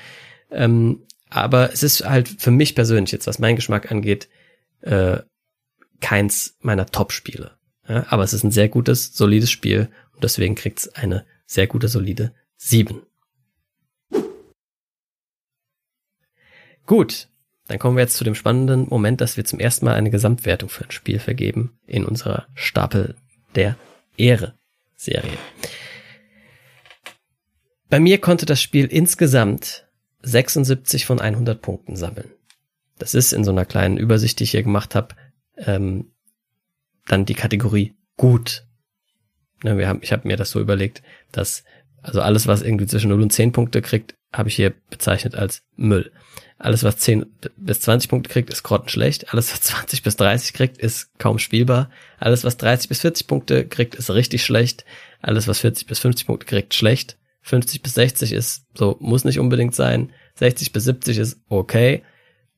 Ähm, 0.51 1.03
aber 1.31 1.73
es 1.73 1.83
ist 1.83 2.05
halt 2.05 2.29
für 2.29 2.51
mich 2.51 2.75
persönlich 2.75 3.13
jetzt, 3.13 3.27
was 3.27 3.39
mein 3.39 3.57
Geschmack 3.57 3.91
angeht, 3.91 4.29
äh, 4.83 5.19
keins 6.01 6.57
meiner 6.61 6.87
Top-Spiele. 6.87 7.53
Ja, 7.89 8.07
aber 8.11 8.23
es 8.23 8.33
ist 8.33 8.45
ein 8.45 8.51
sehr 8.51 8.69
gutes, 8.69 9.17
solides 9.17 9.51
Spiel 9.51 9.89
und 10.15 10.23
deswegen 10.25 10.55
kriegt 10.55 10.81
es 10.81 10.95
eine 10.95 11.25
sehr 11.47 11.67
gute, 11.67 11.89
solide 11.89 12.35
7. 12.65 13.03
Gut, 16.87 17.29
dann 17.67 17.79
kommen 17.79 17.97
wir 17.97 18.03
jetzt 18.03 18.17
zu 18.17 18.25
dem 18.25 18.35
spannenden 18.35 18.89
Moment, 18.89 19.21
dass 19.21 19.37
wir 19.37 19.45
zum 19.45 19.61
ersten 19.61 19.85
Mal 19.85 19.95
eine 19.95 20.11
Gesamtwertung 20.11 20.69
für 20.69 20.85
ein 20.85 20.91
Spiel 20.91 21.19
vergeben 21.19 21.79
in 21.87 22.05
unserer 22.05 22.47
Stapel 22.55 23.17
der 23.55 23.77
Ehre. 24.17 24.55
Serie. 24.95 25.37
Bei 27.89 27.99
mir 27.99 28.21
konnte 28.21 28.47
das 28.47 28.63
Spiel 28.63 28.87
insgesamt 28.87 29.89
76 30.23 31.07
von 31.07 31.21
100 31.21 31.61
Punkten 31.61 31.97
sammeln. 31.97 32.31
Das 32.99 33.15
ist 33.15 33.33
in 33.33 33.43
so 33.43 33.51
einer 33.51 33.65
kleinen 33.65 33.97
Übersicht, 33.97 34.39
die 34.39 34.45
ich 34.45 34.53
hier 34.53 34.63
gemacht 34.63 34.95
habe, 34.95 35.17
ähm, 35.57 36.13
dann 37.09 37.25
die 37.25 37.35
Kategorie 37.35 37.97
gut. 38.17 38.65
Ne, 39.65 39.77
wir 39.77 39.89
haben, 39.89 39.99
ich 40.03 40.13
habe 40.13 40.29
mir 40.29 40.37
das 40.37 40.51
so 40.53 40.61
überlegt, 40.61 41.03
dass 41.33 41.65
also 42.03 42.21
alles, 42.21 42.47
was 42.47 42.63
irgendwie 42.63 42.87
zwischen 42.87 43.11
0 43.11 43.23
und 43.23 43.33
10 43.33 43.53
Punkte 43.53 43.81
kriegt, 43.81 44.15
habe 44.33 44.49
ich 44.49 44.57
hier 44.57 44.73
bezeichnet 44.91 45.35
als 45.35 45.63
Müll. 45.77 46.11
Alles, 46.59 46.85
was 46.85 46.97
10 46.99 47.27
bis 47.57 47.81
20 47.81 48.09
Punkte 48.09 48.31
kriegt, 48.31 48.51
ist 48.51 48.63
grottenschlecht. 48.63 49.33
Alles, 49.33 49.53
was 49.53 49.63
20 49.63 50.03
bis 50.03 50.17
30 50.17 50.53
kriegt, 50.53 50.79
ist 50.79 51.19
kaum 51.19 51.39
spielbar. 51.39 51.91
Alles, 52.19 52.45
was 52.45 52.57
30 52.57 52.89
bis 52.89 53.01
40 53.01 53.27
Punkte 53.27 53.67
kriegt, 53.67 53.95
ist 53.95 54.11
richtig 54.11 54.45
schlecht. 54.45 54.85
Alles, 55.21 55.49
was 55.49 55.59
40 55.61 55.87
bis 55.87 55.99
50 55.99 56.27
Punkte 56.27 56.47
kriegt, 56.47 56.75
schlecht. 56.75 57.19
50 57.43 57.83
bis 57.83 57.95
60 57.95 58.33
ist 58.33 58.67
so, 58.75 58.97
muss 59.01 59.25
nicht 59.25 59.41
unbedingt 59.41 59.75
sein. 59.75 60.13
60 60.37 60.73
bis 60.73 60.85
70 60.85 61.19
ist 61.19 61.41
okay. 61.49 62.03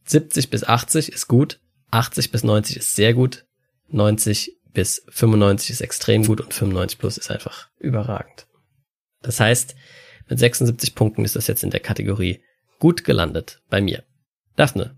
70 0.04 0.50
bis 0.50 0.64
80 0.64 1.10
ist 1.10 1.26
gut. 1.26 1.60
80 1.90 2.30
bis 2.30 2.44
90 2.44 2.76
ist 2.76 2.94
sehr 2.94 3.14
gut. 3.14 3.46
90 3.88 4.58
bis 4.74 5.04
95 5.08 5.70
ist 5.70 5.80
extrem 5.80 6.24
gut 6.24 6.40
und 6.40 6.52
95 6.52 6.98
plus 6.98 7.16
ist 7.16 7.30
einfach 7.30 7.68
überragend. 7.78 8.46
Das 9.24 9.40
heißt, 9.40 9.74
mit 10.28 10.38
76 10.38 10.94
Punkten 10.94 11.24
ist 11.24 11.34
das 11.34 11.46
jetzt 11.46 11.64
in 11.64 11.70
der 11.70 11.80
Kategorie 11.80 12.42
gut 12.78 13.04
gelandet 13.04 13.60
bei 13.68 13.80
mir. 13.80 14.04
Daphne, 14.56 14.96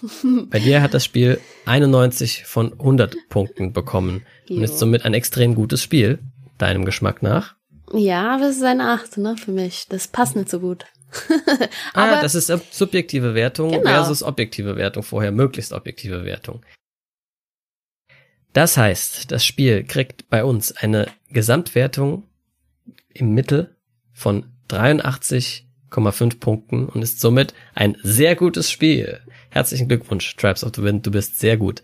bei 0.50 0.58
dir 0.58 0.82
hat 0.82 0.94
das 0.94 1.04
Spiel 1.04 1.40
91 1.66 2.44
von 2.44 2.72
100 2.72 3.14
Punkten 3.28 3.72
bekommen 3.72 4.24
jo. 4.46 4.56
und 4.56 4.62
ist 4.62 4.78
somit 4.78 5.04
ein 5.04 5.14
extrem 5.14 5.54
gutes 5.54 5.82
Spiel, 5.82 6.18
deinem 6.58 6.84
Geschmack 6.84 7.22
nach. 7.22 7.56
Ja, 7.92 8.34
aber 8.34 8.48
es 8.48 8.56
ist 8.56 8.62
eine 8.62 8.90
8, 8.90 9.18
ne, 9.18 9.36
für 9.36 9.52
mich. 9.52 9.86
Das 9.88 10.08
passt 10.08 10.34
nicht 10.36 10.48
so 10.48 10.60
gut. 10.60 10.86
ah, 11.92 12.22
das 12.22 12.34
ist 12.34 12.50
subjektive 12.70 13.34
Wertung 13.34 13.70
genau. 13.70 13.82
versus 13.82 14.22
objektive 14.22 14.76
Wertung 14.76 15.02
vorher, 15.02 15.30
möglichst 15.30 15.74
objektive 15.74 16.24
Wertung. 16.24 16.64
Das 18.54 18.76
heißt, 18.76 19.30
das 19.30 19.44
Spiel 19.44 19.84
kriegt 19.84 20.28
bei 20.30 20.44
uns 20.44 20.72
eine 20.72 21.08
Gesamtwertung 21.30 22.24
im 23.12 23.34
Mittel 23.34 23.76
von 24.12 24.46
83,5 24.68 26.40
Punkten 26.40 26.86
und 26.86 27.02
ist 27.02 27.20
somit 27.20 27.54
ein 27.74 27.96
sehr 28.02 28.36
gutes 28.36 28.70
Spiel. 28.70 29.20
Herzlichen 29.50 29.88
Glückwunsch, 29.88 30.36
Tribes 30.36 30.64
of 30.64 30.72
the 30.74 30.82
Wind, 30.82 31.06
du 31.06 31.10
bist 31.10 31.38
sehr 31.38 31.56
gut. 31.56 31.82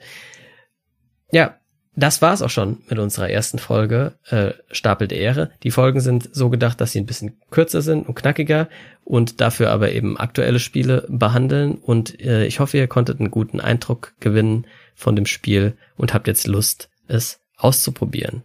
Ja, 1.31 1.59
das 1.99 2.23
war's 2.23 2.43
auch 2.43 2.51
schon 2.51 2.79
mit 2.89 3.01
unserer 3.01 3.29
ersten 3.29 3.59
Folge 3.59 4.15
äh, 4.29 4.53
Stapel 4.71 5.09
der 5.09 5.19
Ehre. 5.19 5.51
Die 5.65 5.73
Folgen 5.73 6.01
sind 6.01 6.31
so 6.33 6.49
gedacht, 6.49 6.81
dass 6.81 6.93
sie 6.93 7.01
ein 7.01 7.07
bisschen 7.07 7.41
kürzer 7.51 7.83
sind 7.83 8.07
und 8.07 8.15
knackiger 8.15 8.69
und 9.03 9.41
dafür 9.41 9.71
aber 9.71 9.91
eben 9.91 10.17
aktuelle 10.17 10.61
Spiele 10.61 11.07
behandeln. 11.09 11.75
Und 11.75 12.21
äh, 12.21 12.47
ich 12.47 12.61
hoffe, 12.61 12.79
ihr 12.79 12.87
konntet 12.87 13.19
einen 13.19 13.33
guten 13.33 13.61
Eindruck 13.61 14.15
gewinnen 14.21 14.69
von 14.95 15.17
dem 15.17 15.27
Spiel 15.27 15.77
und 15.97 16.15
habt 16.15 16.29
jetzt 16.29 16.47
Lust, 16.47 16.89
es 17.09 17.41
auszuprobieren. 17.57 18.45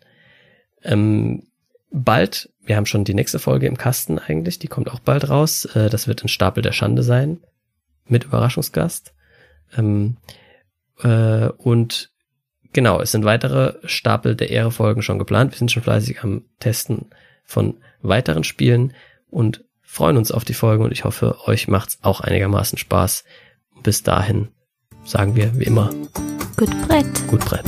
Ähm, 0.81 1.45
bald, 1.93 2.49
wir 2.65 2.75
haben 2.75 2.85
schon 2.85 3.05
die 3.05 3.13
nächste 3.13 3.39
Folge 3.39 3.67
im 3.67 3.77
Kasten 3.77 4.19
eigentlich, 4.19 4.59
die 4.59 4.67
kommt 4.67 4.91
auch 4.91 4.99
bald 4.99 5.29
raus. 5.29 5.65
Äh, 5.65 5.89
das 5.89 6.07
wird 6.07 6.23
ein 6.23 6.27
Stapel 6.27 6.61
der 6.61 6.73
Schande 6.73 7.03
sein 7.03 7.39
mit 8.07 8.25
Überraschungsgast. 8.25 9.13
Ähm, 9.77 10.17
äh, 11.01 11.47
und 11.49 12.11
genau, 12.73 12.99
es 12.99 13.11
sind 13.11 13.23
weitere 13.23 13.75
Stapel 13.85 14.35
der 14.35 14.49
Ehre-Folgen 14.49 15.03
schon 15.03 15.19
geplant. 15.19 15.53
Wir 15.53 15.59
sind 15.59 15.71
schon 15.71 15.83
fleißig 15.83 16.23
am 16.23 16.43
Testen 16.59 17.05
von 17.45 17.77
weiteren 18.01 18.43
Spielen 18.43 18.93
und 19.29 19.63
freuen 19.81 20.17
uns 20.17 20.31
auf 20.31 20.43
die 20.43 20.55
Folge 20.55 20.83
und 20.83 20.91
ich 20.91 21.03
hoffe, 21.03 21.37
euch 21.45 21.67
macht's 21.67 21.99
auch 22.01 22.21
einigermaßen 22.21 22.77
Spaß. 22.77 23.23
Bis 23.83 24.01
dahin 24.01 24.49
sagen 25.05 25.35
wir 25.35 25.57
wie 25.59 25.65
immer. 25.65 25.93
Gut 26.57 26.71
Brett. 26.87 27.27
Gut 27.27 27.45
Brett. 27.45 27.65